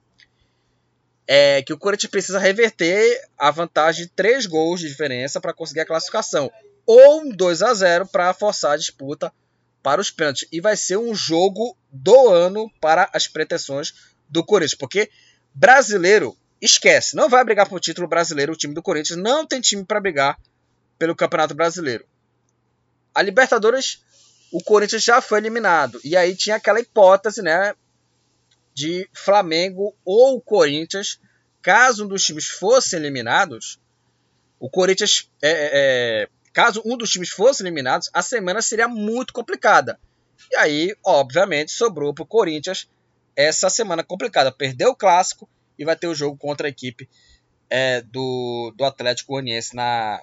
[1.26, 5.80] É que o Corinthians precisa reverter a vantagem de três gols de diferença para conseguir
[5.80, 6.52] a classificação.
[6.84, 9.32] Ou um 2 a 0 para forçar a disputa
[9.82, 10.46] para os pênaltis.
[10.52, 14.78] E vai ser um jogo do ano para as pretensões do Corinthians.
[14.78, 15.10] Porque
[15.54, 19.18] brasileiro, esquece, não vai brigar por título brasileiro o time do Corinthians.
[19.18, 20.38] Não tem time para brigar
[20.98, 22.06] pelo Campeonato Brasileiro
[23.14, 24.02] a Libertadores,
[24.50, 26.00] o Corinthians já foi eliminado.
[26.02, 27.74] E aí tinha aquela hipótese, né?
[28.74, 31.20] De Flamengo ou Corinthians,
[31.62, 33.78] caso um dos times fosse eliminados,
[34.58, 39.32] o Corinthians, é, é, é, caso um dos times fosse eliminado, a semana seria muito
[39.32, 39.98] complicada.
[40.50, 42.88] E aí, obviamente, sobrou para o Corinthians
[43.36, 44.52] essa semana complicada.
[44.52, 47.08] Perdeu o clássico e vai ter o jogo contra a equipe
[47.68, 50.20] é, do, do Atlético Goianiense na,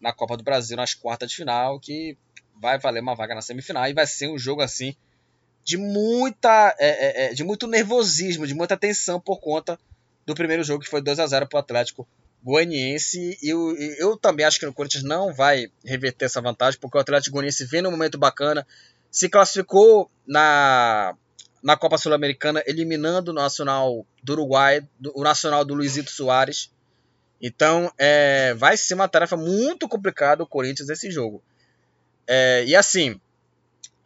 [0.00, 2.16] na Copa do Brasil, nas quartas de final, que
[2.60, 4.94] vai valer uma vaga na semifinal e vai ser um jogo assim
[5.64, 9.78] de muita é, é, é de muito nervosismo, de muita tensão por conta
[10.26, 12.08] do primeiro jogo que foi 2 a 0 para o Atlético
[12.42, 16.96] Goianiense e eu, eu também acho que o Corinthians não vai reverter essa vantagem porque
[16.96, 18.66] o Atlético Goianiense vem num momento bacana,
[19.10, 21.14] se classificou na
[21.62, 26.70] na Copa Sul-Americana eliminando o Nacional do Uruguai, do, o Nacional do Luizito Soares.
[27.40, 31.42] Então, é, vai ser uma tarefa muito complicada o Corinthians esse jogo.
[32.26, 33.20] É, e assim,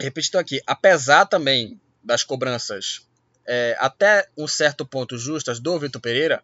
[0.00, 3.06] repetindo aqui, apesar também das cobranças
[3.46, 6.42] é, até um certo ponto justas do Vitor Pereira,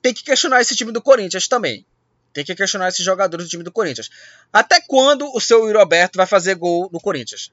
[0.00, 1.84] tem que questionar esse time do Corinthians também.
[2.32, 4.10] Tem que questionar esses jogadores do time do Corinthians.
[4.52, 7.50] Até quando o seu Yuri Alberto vai fazer gol no Corinthians?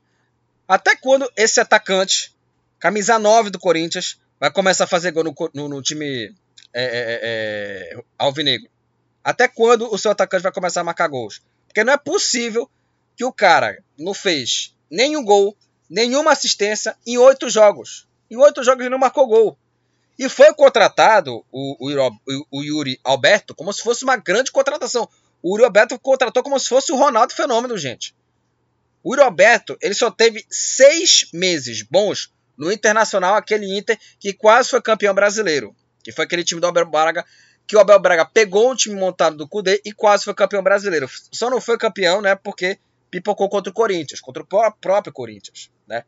[0.67, 2.33] Até quando esse atacante,
[2.79, 6.33] camisa 9 do Corinthians, vai começar a fazer gol no, no, no time
[6.73, 8.69] é, é, é, é, alvinegro?
[9.23, 11.41] Até quando o seu atacante vai começar a marcar gols?
[11.67, 12.69] Porque não é possível
[13.15, 15.55] que o cara não fez nenhum gol,
[15.89, 18.07] nenhuma assistência em oito jogos.
[18.29, 19.57] Em oito jogos ele não marcou gol.
[20.17, 25.09] E foi contratado o, o, o, Yuri Alberto como se fosse uma grande contratação.
[25.41, 28.15] O Yuri Alberto contratou como se fosse o Ronaldo Fenômeno, gente.
[29.03, 34.81] O Roberto, ele só teve seis meses bons no Internacional, aquele Inter que quase foi
[34.81, 35.75] campeão brasileiro.
[36.03, 37.25] Que foi aquele time do Abel Braga,
[37.67, 41.09] que o Abel Braga pegou um time montado do Cudê e quase foi campeão brasileiro.
[41.31, 42.79] Só não foi campeão, né, porque
[43.11, 46.03] pipocou contra o Corinthians, contra o próprio Corinthians, né.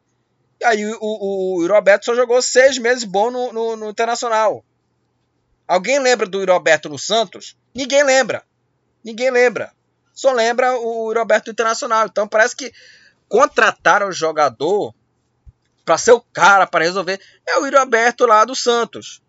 [0.60, 4.64] E aí o, o, o Roberto só jogou seis meses bom no, no, no Internacional.
[5.68, 7.58] Alguém lembra do Roberto no Santos?
[7.74, 8.44] Ninguém lembra.
[9.04, 9.72] Ninguém lembra.
[10.16, 12.08] Só lembra o Roberto Internacional.
[12.08, 12.74] Então parece que
[13.30, 14.96] contrataram o jogador
[15.84, 17.20] para ser o cara para resolver.
[17.46, 19.22] É o Roberto lá do Santos.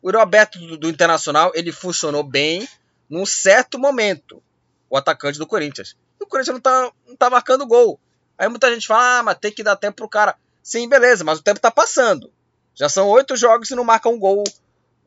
[0.00, 2.66] O Roberto do, do, Internacional ele funcionou bem
[3.10, 4.42] num certo momento.
[4.88, 5.96] O atacante do Corinthians.
[6.18, 8.00] E o Corinthians não tá, não tá marcando gol.
[8.38, 10.36] Aí muita gente fala, ah, mas tem que dar tempo pro cara.
[10.62, 12.32] Sim, beleza, mas o tempo tá passando.
[12.74, 14.44] Já são oito jogos e não marca um gol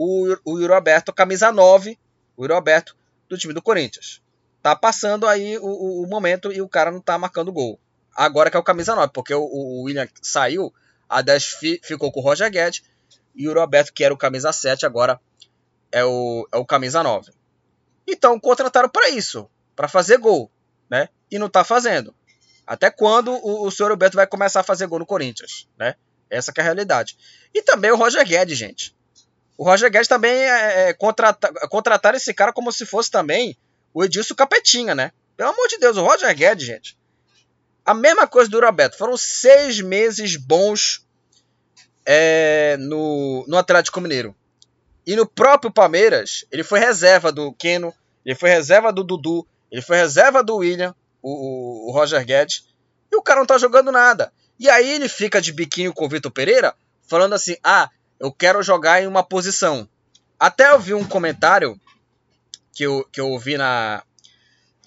[0.04, 1.98] o, o Roberto, camisa 9,
[2.36, 2.96] o Roberto
[3.30, 4.20] do time do Corinthians.
[4.62, 7.80] Tá passando aí o, o, o, momento e o cara não tá marcando gol.
[8.16, 10.74] Agora que é o camisa 9, porque o, o William saiu,
[11.09, 12.84] a 10 fi, ficou com o Roger Guedes
[13.34, 15.20] e o Roberto, que era o camisa 7, agora
[15.91, 17.32] é o, é o camisa 9.
[18.07, 20.51] Então contrataram para isso, para fazer gol,
[20.89, 21.09] né?
[21.32, 22.14] E não tá fazendo.
[22.68, 25.95] Até quando o, o senhor Roberto vai começar a fazer gol no Corinthians, né?
[26.30, 27.18] Essa é a realidade.
[27.53, 28.95] E também o Roger Guedes, gente.
[29.57, 33.57] O Roger Guedes também é, é contrata, contratar esse cara como se fosse também
[33.94, 35.12] o Edilson Capetinha, né?
[35.36, 36.98] Pelo amor de Deus, o Roger Guedes, gente.
[37.86, 38.98] A mesma coisa do Roberto.
[38.98, 41.06] Foram seis meses bons
[42.06, 44.36] é, no, no Atlético Mineiro.
[45.06, 47.94] E no próprio Palmeiras, ele foi reserva do Keno,
[48.26, 52.66] ele foi reserva do Dudu, ele foi reserva do William, o, o, Roger Guedes,
[53.12, 54.32] e o cara não tá jogando nada.
[54.60, 56.76] E aí ele fica de biquinho com o Vitor Pereira,
[57.08, 57.89] falando assim: ah,
[58.20, 59.89] eu quero jogar em uma posição.
[60.39, 61.80] Até eu vi um comentário
[62.74, 64.03] que eu, que eu ouvi na,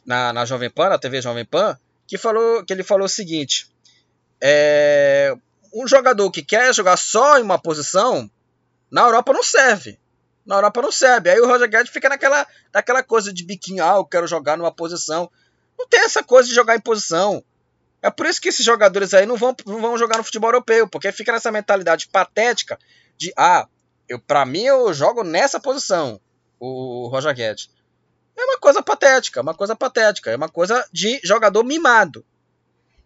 [0.04, 3.68] na, na Jovem Pan, na TV Jovem Pan, que, falou, que ele falou o seguinte:
[4.40, 5.34] é,
[5.72, 8.30] um jogador que quer jogar só em uma posição,
[8.90, 9.98] na Europa não serve.
[10.46, 11.30] Na Europa não serve.
[11.30, 14.72] Aí o Roger Guedes fica naquela, naquela coisa de biquinho, ah, eu quero jogar numa
[14.72, 15.30] posição.
[15.78, 17.42] Não tem essa coisa de jogar em posição.
[18.02, 20.86] É por isso que esses jogadores aí não vão, não vão jogar no futebol europeu,
[20.86, 22.78] porque fica nessa mentalidade patética
[23.16, 23.66] de ah,
[24.06, 26.20] eu para mim eu jogo nessa posição,
[26.64, 27.68] o Roger Guedes.
[28.36, 32.24] É uma coisa patética, uma coisa patética, é uma coisa de jogador mimado.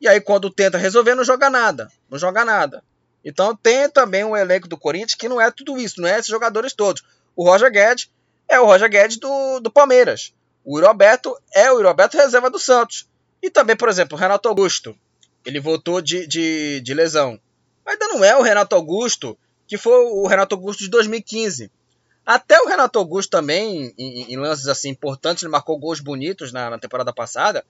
[0.01, 2.83] E aí quando tenta resolver não joga nada, não joga nada.
[3.25, 6.29] Então tem também um elenco do Corinthians que não é tudo isso, não é esses
[6.29, 7.03] jogadores todos.
[7.35, 8.11] O Roger Guedes
[8.49, 10.33] é o Roger Guedes do, do Palmeiras.
[10.65, 13.09] O Roberto é o Roberto reserva do Santos.
[13.43, 14.97] E também, por exemplo, o Renato Augusto.
[15.45, 17.41] Ele voltou de, de, de lesão.
[17.87, 19.39] Ainda não é o Renato Augusto
[19.69, 21.71] que foi o Renato Augusto de 2015.
[22.29, 26.69] Até o Renato Augusto também, em, em lances assim importantes, ele marcou gols bonitos na,
[26.69, 27.65] na, temporada passada,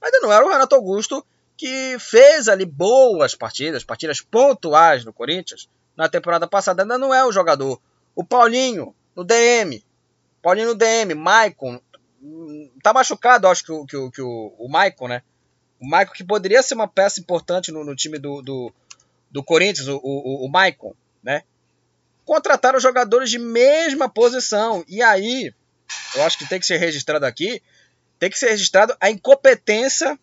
[0.00, 1.22] ainda não era o Renato Augusto
[1.58, 6.84] que fez ali boas partidas, partidas pontuais no Corinthians na temporada passada.
[6.84, 7.78] Ainda não é o jogador.
[8.16, 9.84] O Paulinho, no DM.
[10.40, 11.78] Paulinho no DM, Maicon.
[12.82, 15.22] Tá machucado, acho que, o, que, o, que o, o Maicon, né?
[15.78, 18.72] O Maicon que poderia ser uma peça importante no, no time do, do,
[19.30, 21.42] do Corinthians, o, o, o Maicon né?
[22.28, 24.84] Contrataram jogadores de mesma posição.
[24.86, 25.50] E aí,
[26.14, 27.62] eu acho que tem que ser registrado aqui,
[28.18, 30.18] tem que ser registrado a incompetência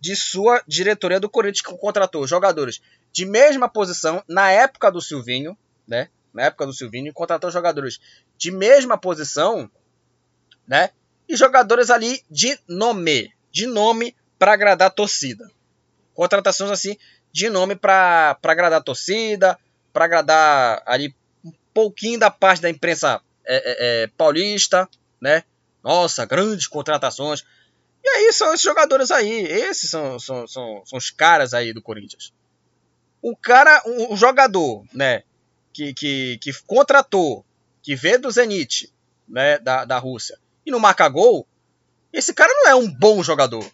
[0.00, 2.80] de sua diretoria do Corinthians que contratou jogadores
[3.12, 5.54] de mesma posição na época do Silvinho,
[5.86, 6.08] né?
[6.32, 8.00] Na época do Silvinho, contratou jogadores
[8.38, 9.70] de mesma posição,
[10.66, 10.88] né?
[11.28, 15.46] E jogadores ali de nome, de nome para agradar a torcida.
[16.14, 16.96] Contratações assim
[17.30, 19.58] de nome para agradar a torcida,
[19.92, 21.14] para agradar ali
[21.72, 24.88] pouquinho da parte da imprensa é, é, é, paulista,
[25.20, 25.44] né?
[25.82, 27.44] Nossa, grandes contratações.
[28.02, 29.44] E aí são esses jogadores aí.
[29.44, 32.32] Esses são, são, são, são os caras aí do Corinthians.
[33.22, 35.22] O cara, o, jogador, né?
[35.72, 37.44] Que, que, que contratou,
[37.82, 38.92] que veio do Zenit,
[39.28, 39.58] né?
[39.58, 41.46] Da, da Rússia, e não marca gol.
[42.12, 43.64] Esse cara não é um bom jogador.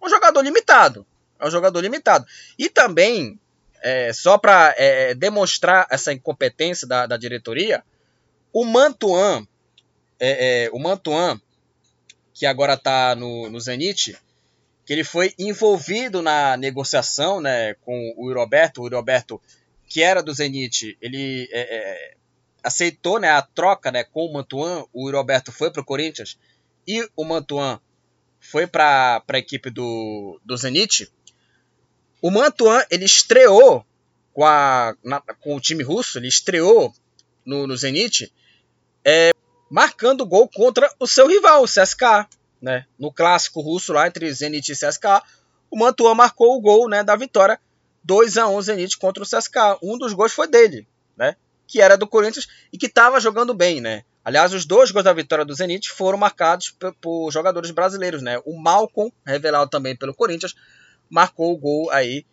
[0.00, 1.06] É um jogador limitado.
[1.38, 2.26] É um jogador limitado.
[2.58, 3.38] E também
[3.82, 7.82] é, só para é, demonstrar essa incompetência da, da diretoria,
[8.52, 9.46] o Mantuan,
[10.20, 11.40] é, é o Mantuan,
[12.34, 14.16] que agora está no, no Zenit,
[14.84, 19.40] que ele foi envolvido na negociação né, com o Roberto, o Roberto
[19.86, 22.14] que era do Zenit, ele é, é,
[22.62, 26.38] aceitou né, a troca né, com o Mantuan, o Roberto foi para o Corinthians
[26.86, 27.80] e o Mantuan
[28.40, 31.10] foi para a equipe do, do Zenit.
[32.22, 33.84] O Mantuan ele estreou
[34.32, 36.94] com, a, na, com o time russo, ele estreou
[37.44, 38.32] no, no Zenit,
[39.04, 39.32] é,
[39.68, 42.28] marcando gol contra o seu rival, o CSKA.
[42.60, 42.86] Né?
[42.96, 45.20] No clássico russo lá entre Zenit e CSKA,
[45.68, 47.58] o Mantuan marcou o gol né, da vitória
[48.04, 49.78] 2 a 1 Zenit contra o CSKA.
[49.82, 51.34] Um dos gols foi dele, né?
[51.66, 54.04] Que era do Corinthians e que estava jogando bem, né?
[54.24, 58.40] Aliás, os dois gols da vitória do Zenit foram marcados por, jogadores brasileiros, né?
[58.44, 60.54] O Malcom, revelado também pelo Corinthians,
[61.12, 62.24] marcou o gol aí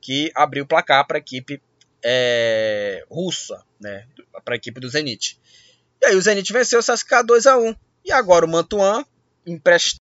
[0.00, 1.60] que abriu o placar para a equipe
[2.02, 4.06] é, russa, né?
[4.44, 5.40] Para a equipe do Zenit.
[6.00, 7.74] E aí o Zenit venceu o CSKA 2 a 1
[8.04, 9.04] E agora o Mantuan,
[9.44, 9.98] emprestado,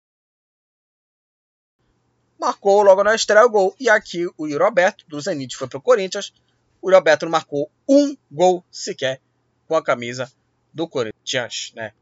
[2.40, 3.76] marcou logo na estreia o gol.
[3.80, 6.34] E aqui o Yuri Alberto, do Zenit, foi para o Corinthians.
[6.82, 9.22] O Yuri Alberto não marcou um gol sequer
[9.68, 10.32] com a camisa
[10.74, 11.94] do Corinthians, né?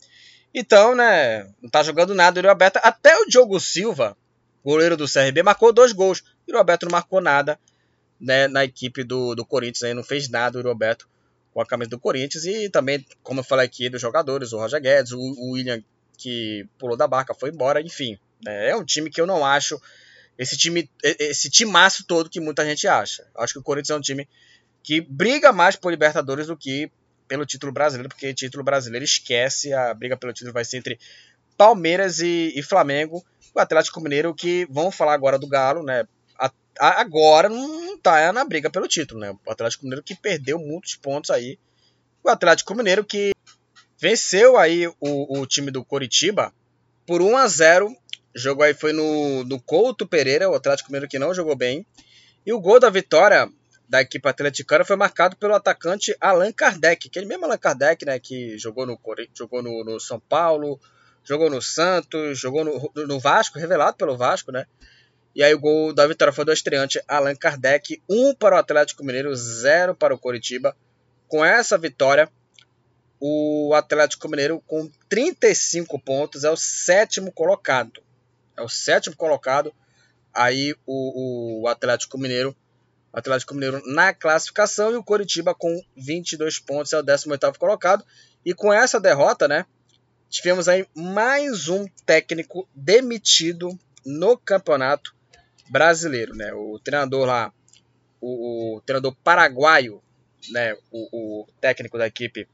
[0.53, 2.79] Então, né, não tá jogando nada o Yuri Alberto.
[2.82, 4.17] Até o Diogo Silva,
[4.64, 6.20] goleiro do CRB, marcou dois gols.
[6.20, 7.59] O Yuri Alberto não marcou nada
[8.20, 9.84] né, na equipe do, do Corinthians.
[9.84, 11.09] Aí não fez nada o Yuri Alberto
[11.53, 12.45] com a camisa do Corinthians.
[12.45, 15.84] E também, como eu falei aqui, dos jogadores, o Roger Guedes, o, o William
[16.18, 18.18] que pulou da barca, foi embora, enfim.
[18.43, 19.82] Né, é um time que eu não acho
[20.38, 23.28] esse time, esse timaço todo que muita gente acha.
[23.36, 24.28] Acho que o Corinthians é um time
[24.84, 26.91] que briga mais por Libertadores do que
[27.28, 30.99] pelo título brasileiro, porque título brasileiro esquece, a briga pelo título vai ser entre
[31.55, 33.24] Palmeiras e, e Flamengo.
[33.54, 36.06] O Atlético Mineiro, que vamos falar agora do Galo, né?
[36.39, 39.36] A, a, agora não tá na briga pelo título, né?
[39.45, 41.60] O Atlético Mineiro que perdeu muitos pontos aí.
[42.24, 43.32] O Atlético Mineiro que
[43.99, 46.54] venceu aí o, o time do Coritiba
[47.06, 47.95] por 1 a 0
[48.34, 51.86] o jogo aí foi no, no Couto Pereira, o Atlético Mineiro que não jogou bem.
[52.45, 53.49] E o gol da vitória
[53.88, 58.58] da equipe atleticana foi marcado pelo atacante Allan Kardec, aquele mesmo Allan Kardec, né, que
[58.58, 58.97] jogou no,
[59.38, 60.80] jogou no, no São Paulo,
[61.24, 64.65] jogou no Santos, jogou no, no, Vasco, revelado pelo Vasco, né?
[65.34, 68.59] E aí o gol da vitória foi do estreante Allan Kardec, 1 um para o
[68.59, 70.76] Atlético Mineiro, 0 para o Coritiba.
[71.28, 72.30] Com essa vitória,
[73.19, 78.03] o Atlético Mineiro com 35 pontos é o sétimo colocado.
[78.57, 79.74] É o sétimo colocado.
[80.34, 82.55] Aí o, o Atlético Mineiro
[83.13, 88.05] Atlético Mineiro na classificação e o Coritiba com 22 pontos é o 18º colocado.
[88.45, 89.65] E com essa derrota, né,
[90.32, 95.13] tivemos aí mais um técnico demitido no Campeonato
[95.69, 96.53] Brasileiro, né?
[96.53, 97.53] O treinador lá,
[98.21, 100.01] o, o treinador paraguaio,
[100.49, 102.47] né, o, o, técnico da equipe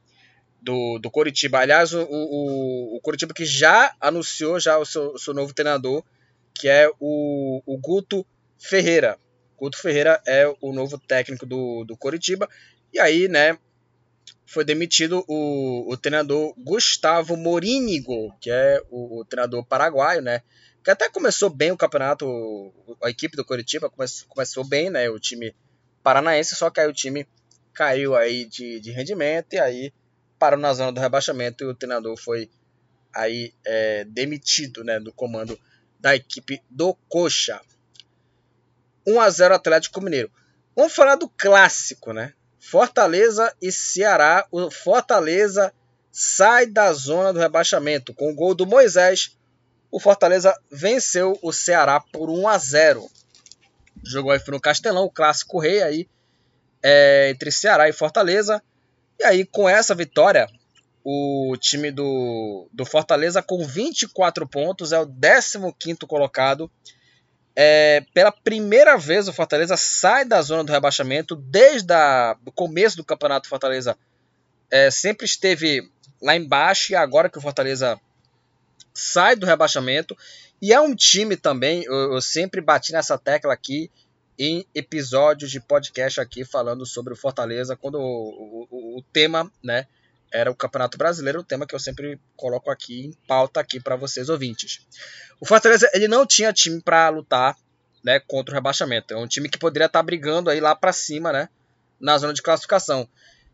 [0.60, 1.60] do, do Coritiba.
[1.60, 6.04] Aliás, o, o, o Coritiba que já anunciou já o seu, o seu novo treinador,
[6.56, 8.26] que é o, o Guto
[8.58, 9.20] Ferreira.
[9.56, 12.50] Couto Ferreira é o novo técnico do, do Coritiba.
[12.92, 13.58] E aí, né,
[14.46, 20.42] foi demitido o, o treinador Gustavo Morínigo, que é o, o, treinador paraguaio, né?
[20.84, 22.74] Que até começou bem o campeonato,
[23.04, 25.10] a equipe do Coritiba começou, começou bem, né?
[25.10, 25.54] O time
[26.02, 27.28] paranaense, só que aí o time
[27.74, 29.94] caiu aí de, de rendimento e aí
[30.40, 32.50] parou na zona do rebaixamento e o treinador foi
[33.14, 35.00] aí é, demitido, né?
[35.00, 35.60] Do comando
[36.00, 37.60] da equipe do Coxa.
[39.06, 40.32] 1 a 0 Atlético Mineiro.
[40.76, 42.34] Vamos falar do clássico, né?
[42.70, 44.46] Fortaleza e Ceará.
[44.52, 45.74] O Fortaleza
[46.12, 49.38] sai da zona do rebaixamento com o gol do Moisés.
[49.90, 53.10] O Fortaleza venceu o Ceará por 1 a 0.
[54.04, 56.10] Jogou aí no Castelão, o clássico rei aí
[56.84, 58.62] é, entre Ceará e Fortaleza.
[59.18, 60.46] E aí com essa vitória,
[61.06, 66.70] o time do, do Fortaleza com 24 pontos é o 15º colocado
[67.60, 71.92] é, pela primeira vez o Fortaleza sai da zona do rebaixamento desde
[72.46, 73.50] o começo do campeonato.
[73.50, 73.98] Fortaleza
[74.70, 75.90] é, sempre esteve
[76.22, 78.00] lá embaixo e agora que o Fortaleza
[78.94, 80.16] sai do rebaixamento
[80.62, 81.84] e é um time também.
[81.86, 83.90] Eu, eu sempre bati nessa tecla aqui
[84.38, 89.88] em episódios de podcast aqui falando sobre o Fortaleza quando o, o, o tema, né,
[90.32, 93.96] era o Campeonato Brasileiro, um tema que eu sempre coloco aqui em pauta aqui para
[93.96, 94.86] vocês ouvintes.
[95.40, 97.56] O Fortaleza ele não tinha time para lutar,
[98.04, 99.14] né, contra o rebaixamento.
[99.14, 101.50] É um time que poderia estar tá brigando aí lá para cima, né,
[102.00, 103.08] na zona de classificação.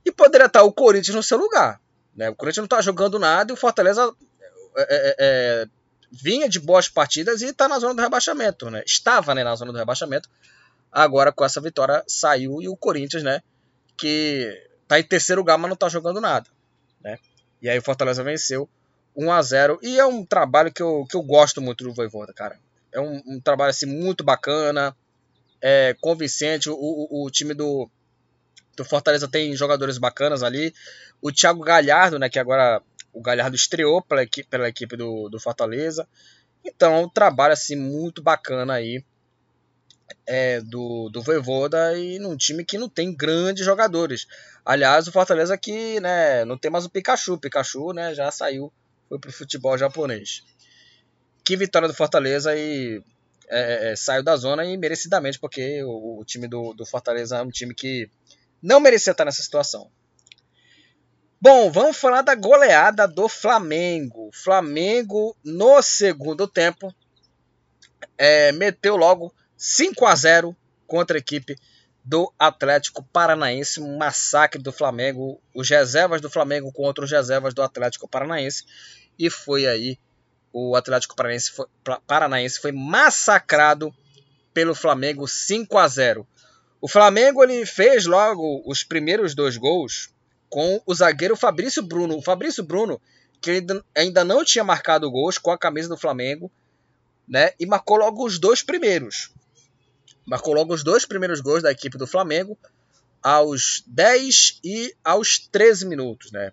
[0.05, 1.80] E poderia estar tá o Corinthians no seu lugar,
[2.15, 2.30] né?
[2.30, 4.13] O Corinthians não está jogando nada e o Fortaleza
[4.76, 5.67] é, é, é,
[6.11, 8.84] vinha de boas partidas e está na zona do rebaixamento, né?
[8.86, 10.30] Estava né, na zona do rebaixamento.
[10.91, 13.41] Agora com essa vitória saiu e o Corinthians, né,
[13.97, 16.53] que tá em terceiro lugar, mas não está jogando nada
[17.04, 17.20] né?
[17.62, 18.70] E aí o Fortaleza venceu
[19.16, 22.34] 1 a 0 e é um trabalho que eu, que eu gosto muito do Voivoda,
[22.34, 22.60] cara.
[22.91, 24.95] É um, um trabalho assim muito bacana,
[25.62, 26.70] é convincente.
[26.70, 27.89] O, o, o, time do,
[28.76, 30.74] do Fortaleza tem jogadores bacanas ali.
[31.22, 32.82] O Thiago Galhardo, né, que agora
[33.12, 36.08] o Galhardo estreou pela equipe, pela equipe do, do Fortaleza.
[36.66, 39.04] Então, é um trabalho assim muito bacana aí
[40.26, 44.28] é, do, do Voivoda e num time que não tem grandes jogadores.
[44.66, 47.34] Aliás, o Fortaleza que né, não tem mais o Pikachu.
[47.34, 48.72] O Pikachu né, já saiu,
[49.10, 50.43] foi pro futebol japonês.
[51.43, 53.04] Que vitória do Fortaleza e
[53.49, 57.41] é, é, saiu da zona e merecidamente, porque o, o time do, do, Fortaleza é
[57.41, 58.10] um time que
[58.62, 59.91] não merecia estar nessa situação.
[61.41, 64.30] Bom, vamos falar da goleada do Flamengo.
[64.32, 66.95] Flamengo, no segundo tempo,
[68.18, 69.34] é, meteu logo
[69.66, 70.53] 5 a 0
[70.86, 71.55] contra a equipe
[72.03, 73.80] do Atlético Paranaense.
[73.80, 78.66] Um massacre do Flamengo, os reservas do Flamengo contra os reservas do Atlético Paranaense.
[79.18, 79.97] E foi aí
[80.51, 81.66] o Atlético Paranaense foi,
[82.05, 83.95] Paranaense foi massacrado
[84.53, 86.28] pelo Flamengo 5 a 0.
[86.82, 90.09] O Flamengo ele fez logo os primeiros dois gols
[90.49, 92.18] com o zagueiro Fabrício Bruno.
[92.18, 92.99] O Fabrício Bruno,
[93.39, 96.51] que ainda não tinha marcado gols com a camisa do Flamengo,
[97.26, 97.53] né?
[97.57, 99.32] E marcou logo os dois primeiros.
[100.26, 102.57] Marcou logo os dois primeiros gols da equipe do Flamengo
[103.21, 106.51] aos 10 e aos 13 minutos, né?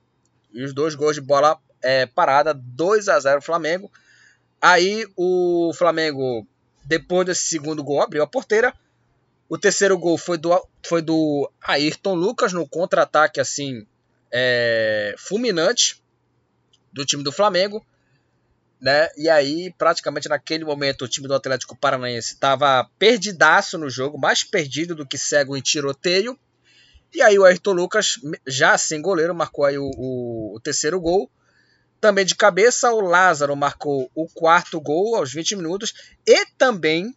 [0.53, 3.91] E os dois gols de bola é, parada, 2 a 0 Flamengo.
[4.61, 6.47] Aí o Flamengo,
[6.85, 8.75] depois desse segundo gol, abriu a porteira.
[9.49, 13.85] O terceiro gol foi do, foi do Ayrton Lucas no contra-ataque assim
[14.31, 16.01] é, fulminante
[16.93, 17.85] do time do Flamengo.
[18.81, 19.09] Né?
[19.17, 24.43] E aí, praticamente naquele momento, o time do Atlético Paranaense estava perdidaço no jogo, mais
[24.43, 26.39] perdido do que cego em tiroteio.
[27.13, 31.31] E aí o Ayrton Lucas, já sem goleiro, marcou aí o, o, o terceiro gol.
[32.01, 35.93] Também de cabeça, o Lázaro marcou o quarto gol aos 20 minutos.
[36.27, 37.15] E também,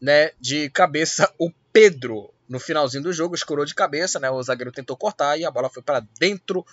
[0.00, 4.30] né, de cabeça, o Pedro, no finalzinho do jogo, escorou de cabeça, né?
[4.30, 6.66] O zagueiro tentou cortar e a bola foi para dentro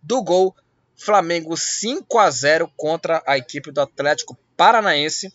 [0.00, 0.54] do gol.
[0.98, 5.32] Flamengo 5 a 0 contra a equipe do Atlético Paranaense.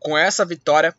[0.00, 0.96] Com essa vitória,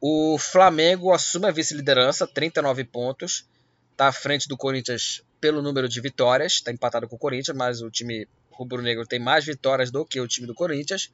[0.00, 3.44] o Flamengo assume a vice-liderança, 39 pontos.
[3.90, 7.82] Está à frente do Corinthians pelo número de vitórias, está empatado com o Corinthians, mas
[7.82, 11.12] o time rubro-negro tem mais vitórias do que o time do Corinthians.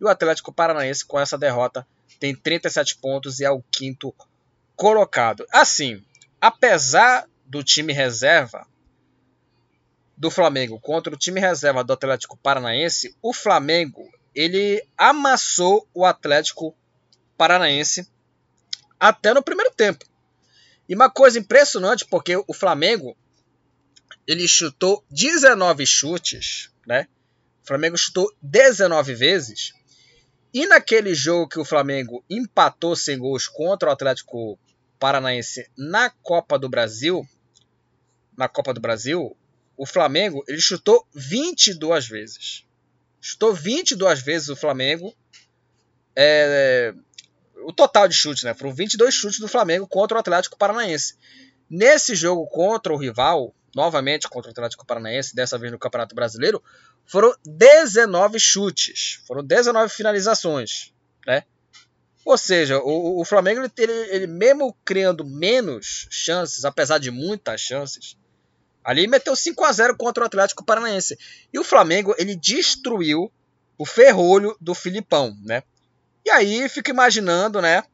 [0.00, 1.86] E o Atlético Paranaense, com essa derrota,
[2.18, 4.14] tem 37 pontos e é o quinto
[4.74, 5.46] colocado.
[5.52, 6.02] Assim,
[6.40, 8.66] apesar do time reserva
[10.18, 16.74] do Flamengo contra o time reserva do Atlético Paranaense, o Flamengo ele amassou o Atlético
[17.36, 18.10] Paranaense
[18.98, 20.04] até no primeiro tempo.
[20.88, 23.16] E uma coisa impressionante, porque o Flamengo
[24.26, 27.06] ele chutou 19 chutes, né?
[27.62, 29.72] O Flamengo chutou 19 vezes.
[30.52, 34.58] E naquele jogo que o Flamengo empatou sem gols contra o Atlético
[34.98, 37.24] Paranaense na Copa do Brasil,
[38.36, 39.36] na Copa do Brasil,
[39.78, 42.66] o Flamengo ele chutou 22 vezes.
[43.20, 45.14] Chutou 22 vezes o Flamengo.
[46.16, 46.92] É,
[47.62, 48.52] o total de chutes, né?
[48.54, 51.14] Foram 22 chutes do Flamengo contra o Atlético Paranaense.
[51.70, 56.62] Nesse jogo contra o rival, novamente contra o Atlético Paranaense, dessa vez no Campeonato Brasileiro,
[57.06, 60.92] foram 19 chutes, foram 19 finalizações,
[61.26, 61.44] né?
[62.24, 68.16] Ou seja, o, o Flamengo, ele, ele, mesmo criando menos chances, apesar de muitas chances,
[68.88, 71.18] ali meteu 5 a 0 contra o Atlético Paranaense.
[71.52, 73.30] E o Flamengo, ele destruiu
[73.76, 75.62] o ferrolho do Filipão, né?
[76.24, 77.84] E aí fica imaginando, né?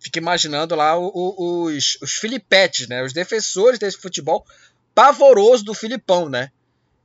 [0.00, 3.00] Fica imaginando lá os, os filipetes, né?
[3.04, 4.44] Os defensores desse futebol
[4.92, 6.50] pavoroso do Filipão, né?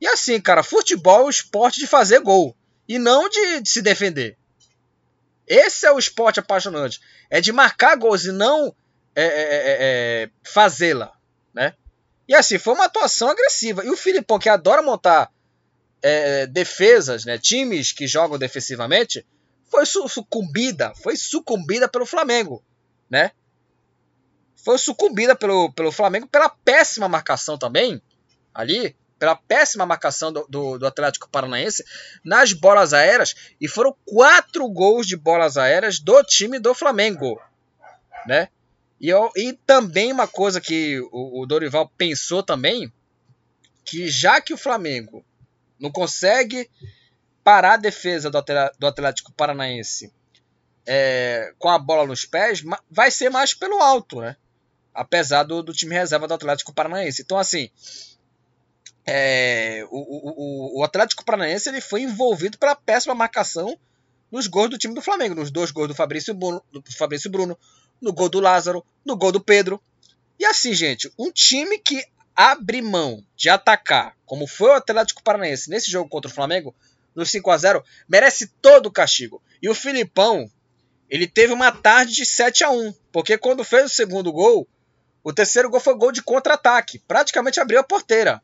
[0.00, 2.56] E assim, cara, futebol é o esporte de fazer gol
[2.88, 4.36] e não de, de se defender.
[5.46, 7.00] Esse é o esporte apaixonante.
[7.30, 8.74] É de marcar gols e não
[9.14, 9.76] é, é, é,
[10.24, 11.12] é, fazê-la?
[12.28, 13.84] E assim, foi uma atuação agressiva.
[13.84, 15.30] E o Filipão, que adora montar
[16.02, 19.26] é, defesas, né, times que jogam defensivamente,
[19.70, 22.62] foi sucumbida, foi sucumbida pelo Flamengo,
[23.10, 23.32] né?
[24.64, 28.00] foi sucumbida pelo, pelo Flamengo pela péssima marcação também,
[28.52, 31.84] ali, pela péssima marcação do, do, do, Atlético Paranaense
[32.24, 37.40] nas bolas aéreas, e foram quatro gols de bolas aéreas do time do Flamengo,
[38.26, 38.48] né?
[39.00, 42.92] E, e também uma coisa que o, o Dorival pensou também,
[43.84, 45.24] que já que o Flamengo
[45.78, 46.70] não consegue
[47.42, 48.42] parar a defesa do,
[48.78, 50.12] do Atlético Paranaense
[50.86, 54.36] é, com a bola nos pés, vai ser mais pelo alto, né?
[54.94, 57.22] apesar do, do time reserva do Atlético Paranaense.
[57.22, 57.68] Então, assim,
[59.04, 63.76] é, o, o, o, Atlético Paranaense ele foi envolvido pela péssima marcação
[64.30, 67.58] nos gols do time do Flamengo, nos dois gols do Fabrício Bruno, do Fabrício Bruno,
[68.04, 69.82] no gol do Lázaro, no gol do Pedro.
[70.38, 72.04] E assim, gente, um time que
[72.36, 76.74] abre mão de atacar, como foi o Atlético Paranaense nesse jogo contra o Flamengo,
[77.14, 79.42] no 5 a 0 merece todo o castigo.
[79.62, 80.50] E o Filipão,
[81.08, 84.68] ele teve uma tarde de 7 a 1 porque quando fez o segundo gol,
[85.22, 88.42] o terceiro gol foi gol de contra-ataque, praticamente abriu a porteira.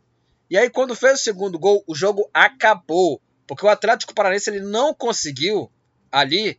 [0.49, 4.61] E aí, quando fez o segundo gol, o jogo acabou, porque o Atlético Paranaense ele
[4.61, 5.71] não conseguiu
[6.11, 6.59] ali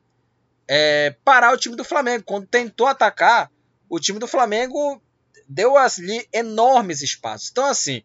[0.74, 2.24] é, parar o time do Flamengo.
[2.24, 3.52] Quando tentou atacar,
[3.90, 5.02] o time do Flamengo
[5.46, 7.50] deu ali enormes espaços.
[7.52, 8.02] Então, assim,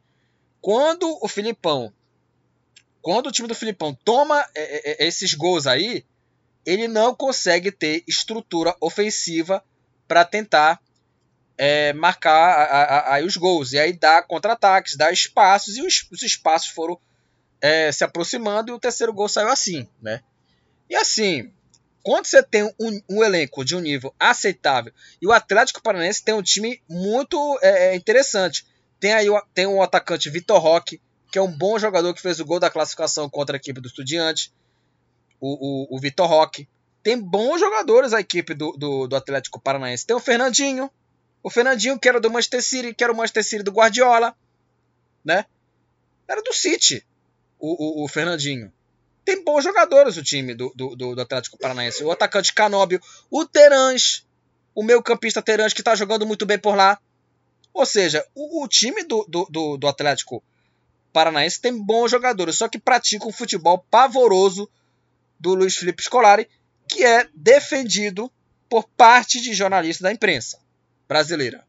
[0.60, 1.94] quando o Filipão,
[3.00, 6.04] quando o time do Filipão toma é, é, é esses gols aí,
[6.64, 9.62] ele não consegue ter estrutura ofensiva
[10.08, 10.82] para tentar
[11.56, 13.74] é, marcar aí os gols.
[13.74, 16.98] E aí dá contra-ataques, dá espaços, e os, os espaços foram
[17.60, 20.20] é, se aproximando, e o terceiro gol saiu assim, né?
[20.90, 21.52] E assim,
[22.06, 26.36] quando você tem um, um, elenco de um nível aceitável, e o Atlético Paranaense tem
[26.36, 28.64] um time muito é, é interessante.
[29.00, 31.00] Tem aí tem um atacante Vitor Roque,
[31.32, 33.88] que é um bom jogador que fez o gol da classificação contra a equipe do
[33.88, 34.52] Estudiante,
[35.40, 36.68] o, o, o Vitor Roque.
[37.02, 40.06] Tem bons jogadores a equipe do, do, do Atlético Paranaense.
[40.06, 40.88] Tem o Fernandinho,
[41.42, 44.32] o Fernandinho, que era do Manchester City, que era o Manchester City do Guardiola,
[45.24, 45.44] né?
[46.28, 47.04] Era do City,
[47.58, 48.72] o, o, o Fernandinho.
[49.26, 52.04] Tem bons jogadores o time do, do, do Atlético Paranaense.
[52.04, 54.24] O atacante Canóbio, o Terãs,
[54.72, 56.96] o meu campista Terãs, que está jogando muito bem por lá.
[57.74, 60.44] Ou seja, o, o time do, do, do, Atlético
[61.12, 64.70] Paranaense tem bons jogadores, só que pratica um futebol pavoroso
[65.40, 66.48] do Luiz Felipe Scolari,
[66.88, 68.30] que é defendido
[68.68, 70.60] por parte de jornalistas da imprensa
[71.08, 71.65] brasileira.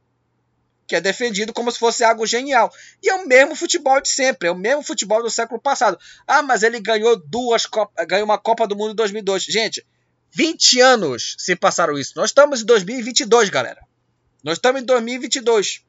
[0.87, 2.71] Que é defendido como se fosse algo genial.
[3.03, 5.99] E é o mesmo futebol de sempre, é o mesmo futebol do século passado.
[6.25, 7.63] Ah, mas ele ganhou duas
[8.07, 9.43] ganhou uma Copa do Mundo em 2002.
[9.43, 9.85] Gente,
[10.31, 12.13] 20 anos se passaram isso.
[12.15, 13.81] Nós estamos em 2022, galera.
[14.43, 15.83] Nós estamos em 2022.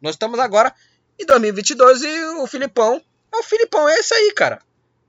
[0.00, 0.74] Nós estamos agora
[1.18, 3.00] em 2022 e o Filipão
[3.36, 4.60] é o Filipão, é esse aí, cara.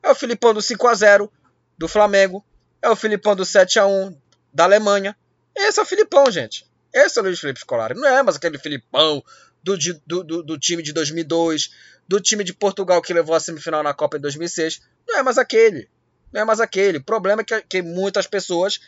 [0.04, 1.32] É o Filipão do 5 a 0
[1.78, 2.44] do Flamengo,
[2.82, 4.16] é o Filipão do 7 a 1
[4.54, 5.16] da Alemanha.
[5.56, 6.67] Esse é o Filipão, gente.
[6.94, 7.96] Esse é o Luiz Felipe Scolari.
[7.96, 9.24] Não é mais aquele Filipão
[9.64, 11.72] do, do, do, do, time de 2002,
[12.08, 14.82] do time de Portugal que levou a semifinal na Copa em 2006.
[15.08, 15.90] Não é mais aquele.
[16.32, 17.00] Não é mais aquele.
[17.00, 18.80] O problema é que, que muitas pessoas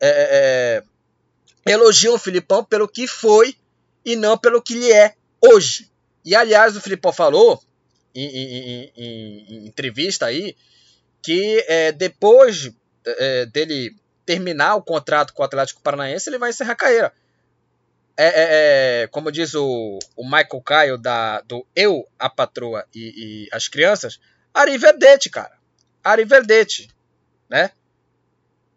[0.00, 0.82] é, é,
[1.66, 3.56] é, elogiam o Filipão pelo que foi
[4.04, 5.90] e não pelo que ele é hoje.
[6.24, 7.62] E aliás, o Filipão falou
[8.14, 10.56] em, em, em, em entrevista aí
[11.22, 12.70] que é, depois
[13.06, 13.96] é, dele
[14.26, 17.12] terminar o contrato com o Atlético Paranaense, ele vai encerrar a carreira
[18.16, 23.46] é, é, é, como diz o, o Michael Kyle da, do Eu, a Patroa e,
[23.46, 24.20] e as Crianças,
[24.52, 25.56] Arrivederci, cara.
[26.04, 26.88] Arrivederci,
[27.48, 27.70] né?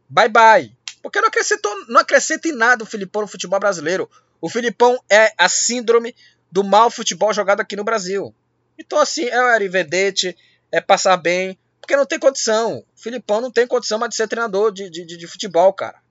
[0.08, 0.78] Bye bye.
[1.02, 4.10] Porque não acrescentou, não acrescenta em nada o Filipão no futebol brasileiro.
[4.40, 6.16] O Filipão é a síndrome
[6.52, 8.34] do mau futebol jogado aqui no Brasil.
[8.78, 10.36] Então, assim, é o Arrivederci,
[10.72, 12.78] é passar bem, porque não tem condição.
[12.78, 16.05] O Filipão não tem condição mais de ser treinador de, de, de futebol, cara.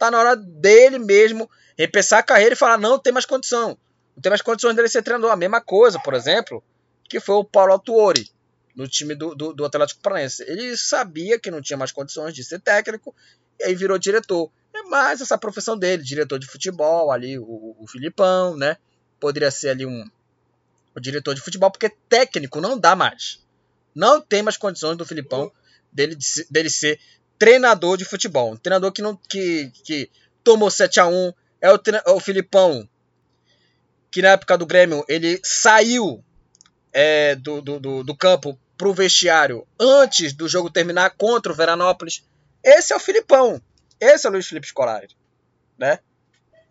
[0.00, 3.76] Tá na hora dele mesmo repensar a carreira e falar: não, tem mais condição.
[4.16, 5.30] Não tem mais condições dele ser treinador.
[5.30, 6.64] A mesma coisa, por exemplo,
[7.06, 8.30] que foi o Paulo Autuori
[8.74, 10.42] no time do, do, do Atlético Paranaense.
[10.48, 13.14] Ele sabia que não tinha mais condições de ser técnico
[13.58, 14.50] e aí virou diretor.
[14.74, 18.78] É mais essa profissão dele, diretor de futebol, ali o, o Filipão, né?
[19.20, 20.10] Poderia ser ali um
[20.96, 23.46] o diretor de futebol, porque técnico não dá mais.
[23.94, 25.52] Não tem mais condições do Filipão
[25.92, 26.16] dele,
[26.50, 26.98] dele ser
[27.40, 28.52] treinador de futebol.
[28.52, 30.10] Um treinador que não que, que
[30.44, 32.86] tomou 7 a 1 é o, é o Filipão,
[34.10, 36.22] que na época do Grêmio ele saiu
[36.92, 42.22] é, do, do, do, do campo pro vestiário antes do jogo terminar contra o Veranópolis.
[42.62, 43.60] Esse é o Filipão.
[43.98, 45.08] Esse é o Luiz Felipe Scolari.
[45.78, 45.98] Né?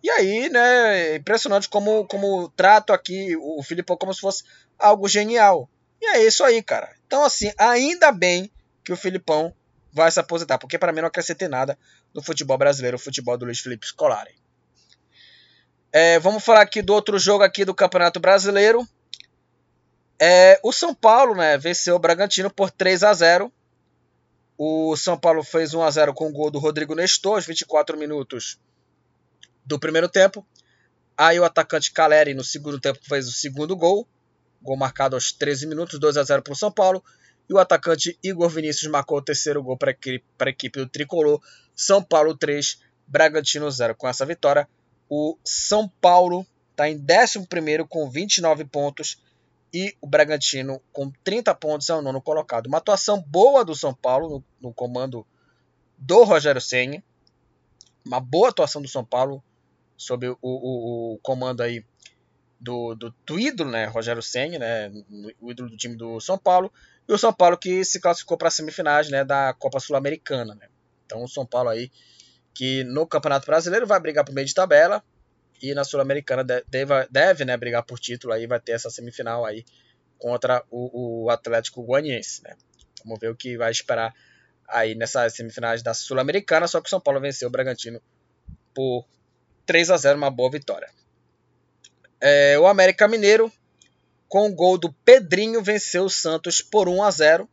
[0.03, 4.43] E aí, né, é impressionante como, como trato aqui o Filipão como se fosse
[4.77, 5.67] algo genial.
[5.99, 6.95] E é isso aí, cara.
[7.07, 8.51] Então, assim, ainda bem
[8.83, 9.53] que o Filipão
[9.91, 11.77] vai se aposentar, porque para mim não acrescentei nada
[12.13, 14.35] no futebol brasileiro, o futebol do Luiz Felipe Scolari.
[15.91, 18.87] É, vamos falar aqui do outro jogo aqui do Campeonato Brasileiro.
[20.19, 23.51] É, o São Paulo né, venceu o Bragantino por 3 a 0
[24.57, 27.97] O São Paulo fez 1 a 0 com o gol do Rodrigo Nestor, aos 24
[27.97, 28.59] minutos
[29.65, 30.45] do primeiro tempo.
[31.17, 34.07] Aí o atacante Caleri no segundo tempo fez o segundo gol.
[34.61, 37.03] Gol marcado aos 13 minutos, 2 a 0 para o São Paulo.
[37.49, 41.41] E o atacante Igor Vinícius marcou o terceiro gol para a equipe do Tricolor.
[41.75, 43.95] São Paulo 3, Bragantino 0.
[43.95, 44.69] Com essa vitória,
[45.09, 47.47] o São Paulo está em 11
[47.89, 49.19] com 29 pontos.
[49.73, 52.67] E o Bragantino com 30 pontos é o nono colocado.
[52.67, 55.25] Uma atuação boa do São Paulo no, no comando
[55.97, 57.03] do Rogério Senna.
[58.05, 59.43] Uma boa atuação do São Paulo
[59.97, 61.83] sob o, o, o comando aí
[62.59, 64.91] do, do, do, ídolo, né, Rogério Senna, né,
[65.39, 66.71] o ídolo do time do São Paulo,
[67.09, 70.67] e o São Paulo que se classificou para as semifinais, né, da Copa Sul-Americana, né.
[71.07, 71.91] Então o São Paulo aí
[72.53, 75.03] que no Campeonato Brasileiro vai brigar por meio de tabela
[75.59, 79.65] e na Sul-Americana deve, deve, né, brigar por título aí, vai ter essa semifinal aí
[80.19, 82.55] contra o, o Atlético Goianiense, né.
[83.03, 84.13] Vamos ver o que vai esperar
[84.67, 87.99] aí nessas semifinais da Sul-Americana, só que o São Paulo venceu o Bragantino
[88.71, 89.07] por
[89.65, 90.89] 3 a 0 uma boa vitória.
[92.21, 93.51] É, o América Mineiro,
[94.29, 97.49] com o gol do Pedrinho, venceu o Santos por 1 a 0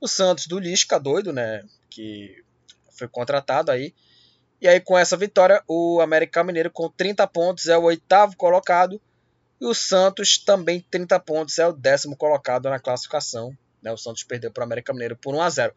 [0.00, 1.64] O Santos do Lisca, doido, né?
[1.90, 2.42] Que
[2.92, 3.92] foi contratado aí.
[4.60, 9.00] E aí, com essa vitória, o América Mineiro, com 30 pontos, é o oitavo colocado.
[9.60, 13.56] E o Santos, também 30 pontos, é o décimo colocado na classificação.
[13.82, 13.90] Né?
[13.90, 15.74] O Santos perdeu para o América Mineiro por 1 a 0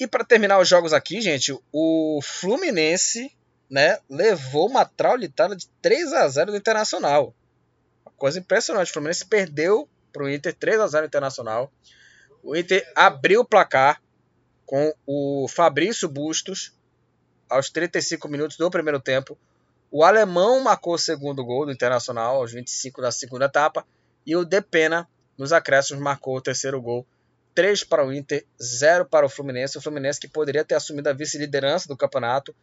[0.00, 3.30] E para terminar os jogos aqui, gente, o Fluminense
[3.68, 7.34] né, levou uma traulitada de 3 a 0 do Internacional.
[8.16, 8.90] Coisa impressionante.
[8.90, 11.72] O Fluminense perdeu para o Inter 3 a 0 Internacional.
[12.42, 14.00] O Inter abriu o placar
[14.64, 16.72] com o Fabrício Bustos
[17.48, 19.38] aos 35 minutos do primeiro tempo.
[19.90, 23.86] O alemão marcou o segundo gol do Internacional aos 25 da segunda etapa.
[24.24, 27.06] E o Depena, nos acréscimos, marcou o terceiro gol.
[27.54, 29.78] 3 para o Inter, 0 para o Fluminense.
[29.78, 32.54] O Fluminense que poderia ter assumido a vice-liderança do campeonato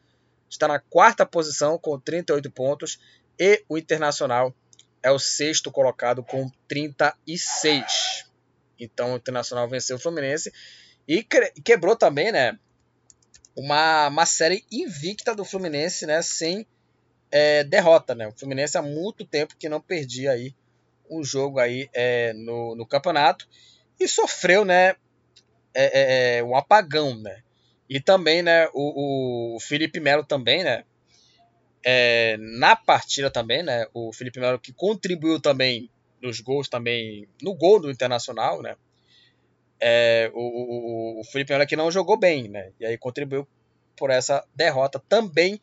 [0.49, 2.99] está na quarta posição com 38 pontos
[3.39, 4.53] e o Internacional
[5.03, 8.25] é o sexto colocado com 36.
[8.80, 10.51] Então o Internacional venceu o Fluminense
[11.07, 11.21] e
[11.63, 12.57] quebrou também, né,
[13.55, 16.65] uma, uma série invicta do Fluminense, né, sem
[17.30, 18.27] é, derrota, né?
[18.27, 20.55] O Fluminense há muito tempo que não perdia aí
[21.09, 23.47] um jogo aí é, no, no campeonato
[23.99, 24.95] e sofreu, né,
[25.73, 27.43] é, é, é um apagão, né?
[27.89, 30.85] E também, né, o, o Felipe Melo também, né,
[31.84, 35.89] é, na partida também, né, o Felipe Melo que contribuiu também
[36.22, 38.76] nos gols também, no gol do Internacional, né,
[39.80, 43.47] é, o, o, o Felipe Melo que não jogou bem, né, e aí contribuiu
[43.97, 45.60] por essa derrota também,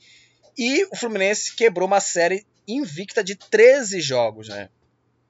[0.59, 4.69] e o Fluminense quebrou uma série invicta de 13 jogos, né,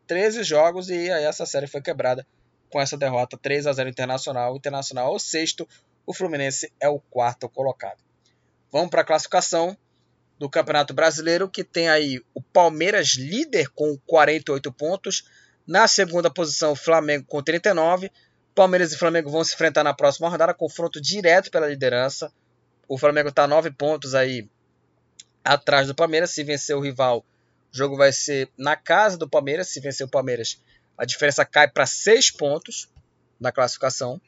[0.08, 2.26] 13 jogos e aí essa série foi quebrada
[2.68, 5.68] com essa derrota 3 a 0 Internacional, Internacional é o sexto,
[6.04, 7.98] o Fluminense é o quarto colocado.
[8.72, 9.76] Vamos para a classificação
[10.40, 15.24] do Campeonato Brasileiro, que tem aí o Palmeiras líder com 48 pontos.
[15.66, 18.10] Na segunda posição, o Flamengo com 39.
[18.54, 22.32] Palmeiras e Flamengo vão se enfrentar na próxima rodada, confronto direto pela liderança.
[22.88, 24.48] O Flamengo está 9 pontos aí
[25.44, 26.30] atrás do Palmeiras.
[26.30, 27.18] Se vencer o rival,
[27.70, 29.68] o jogo vai ser na casa do Palmeiras.
[29.68, 30.58] Se vencer o Palmeiras,
[30.96, 32.88] a diferença cai para 6 pontos
[33.38, 34.18] na classificação.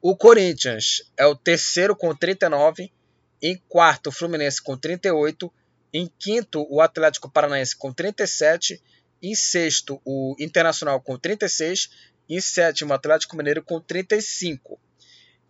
[0.00, 2.92] O Corinthians é o terceiro com 39.
[3.40, 5.52] Em quarto, o Fluminense com 38.
[5.92, 8.82] Em quinto, o Atlético Paranaense com 37.
[9.22, 11.90] Em sexto, o Internacional com 36.
[12.28, 14.78] Em sétimo, o Atlético Mineiro com 35.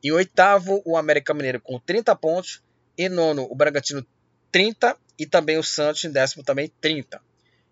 [0.03, 2.63] Em oitavo, o América Mineiro com 30 pontos.
[2.99, 4.07] Em nono, o Bragantino
[4.53, 4.97] 30.
[5.19, 7.21] E também o Santos em décimo também 30.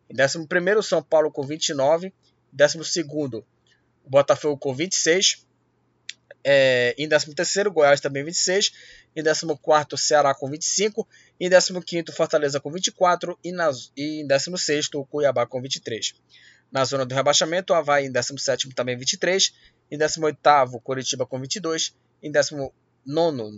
[0.08, 2.08] Em décimo primeiro, o São Paulo com 29.
[2.08, 2.12] Em
[2.50, 3.44] décimo segundo,
[4.04, 5.46] o Botafogo com 26.
[6.42, 8.72] É, em 13º, Goiás também 26.
[9.14, 11.06] Em 14º, Ceará com 25.
[11.38, 13.38] Em 15º, Fortaleza com 24.
[13.44, 16.14] E, nas, e em 16º, o Cuiabá com 23.
[16.70, 19.54] Na zona do rebaixamento, o Havaí em 17º também 23.
[19.90, 21.94] Em 18º, Curitiba com 22.
[22.22, 22.72] Em 19º,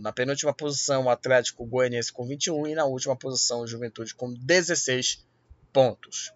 [0.03, 2.67] na penúltima posição, o Atlético Goianiense com 21.
[2.67, 5.25] E na última posição, o Juventude com 16
[5.73, 6.33] pontos.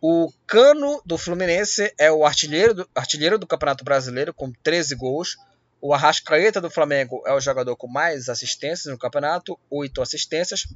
[0.00, 5.36] O Cano do Fluminense é o artilheiro do, artilheiro do Campeonato Brasileiro com 13 gols.
[5.80, 10.66] O Arrascaeta do Flamengo é o jogador com mais assistências no campeonato, 8 assistências.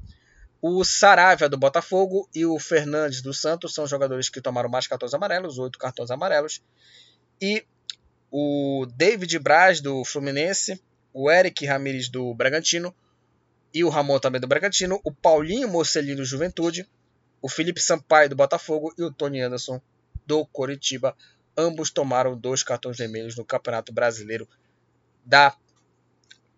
[0.61, 5.13] O Saravia do Botafogo e o Fernandes do Santos são jogadores que tomaram mais cartões
[5.13, 6.63] amarelos, 8 cartões amarelos.
[7.41, 7.65] E
[8.31, 10.81] o David Braz do Fluminense,
[11.13, 12.95] o Eric Ramires do Bragantino
[13.75, 16.89] e o Ramon também do Bragantino, o Paulinho Mocelino do Juventude,
[17.43, 19.83] o Felipe Sampaio do Botafogo e o Tony Anderson
[20.25, 21.17] do Coritiba.
[21.57, 24.49] Ambos tomaram dois cartões vermelhos no Campeonato Brasileiro
[25.25, 25.57] da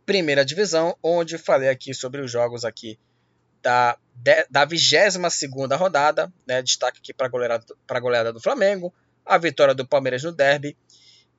[0.05, 2.99] primeira divisão, onde falei aqui sobre os jogos aqui
[3.63, 3.97] da,
[4.51, 5.17] da 22
[5.79, 7.65] rodada, né, destaque aqui para a goleada,
[8.01, 8.93] goleada do Flamengo,
[9.25, 10.77] a vitória do Palmeiras no derby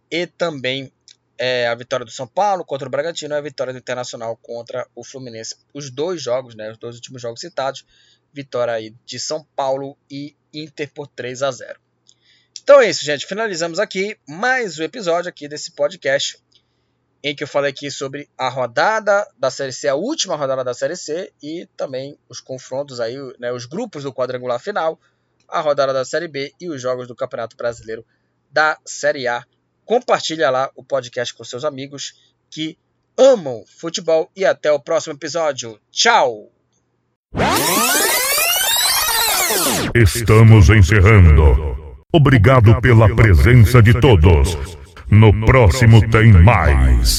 [0.10, 0.92] e também
[1.38, 4.88] é, a vitória do São Paulo contra o Bragantino e a vitória do Internacional contra
[4.96, 5.56] o Fluminense.
[5.74, 7.86] Os dois jogos, né, os dois últimos jogos citados,
[8.34, 11.80] vitória aí de São Paulo e Inter por 3 a 0.
[12.64, 13.28] Então é isso, gente.
[13.28, 16.40] Finalizamos aqui mais um episódio aqui desse podcast
[17.26, 20.76] em que eu falei aqui sobre a rodada da Série C, a última rodada da
[20.76, 25.00] Série C e também os confrontos aí, né, os grupos do quadrangular final,
[25.50, 28.06] a rodada da Série B e os jogos do Campeonato Brasileiro
[28.52, 29.44] da Série A.
[29.86, 32.14] Compartilha lá o podcast com seus amigos
[32.48, 32.78] que
[33.18, 35.80] amam futebol e até o próximo episódio.
[35.92, 36.52] Tchau.
[39.96, 42.04] Estamos encerrando.
[42.14, 44.56] Obrigado pela presença de todos.
[45.10, 47.14] No próximo tem mais.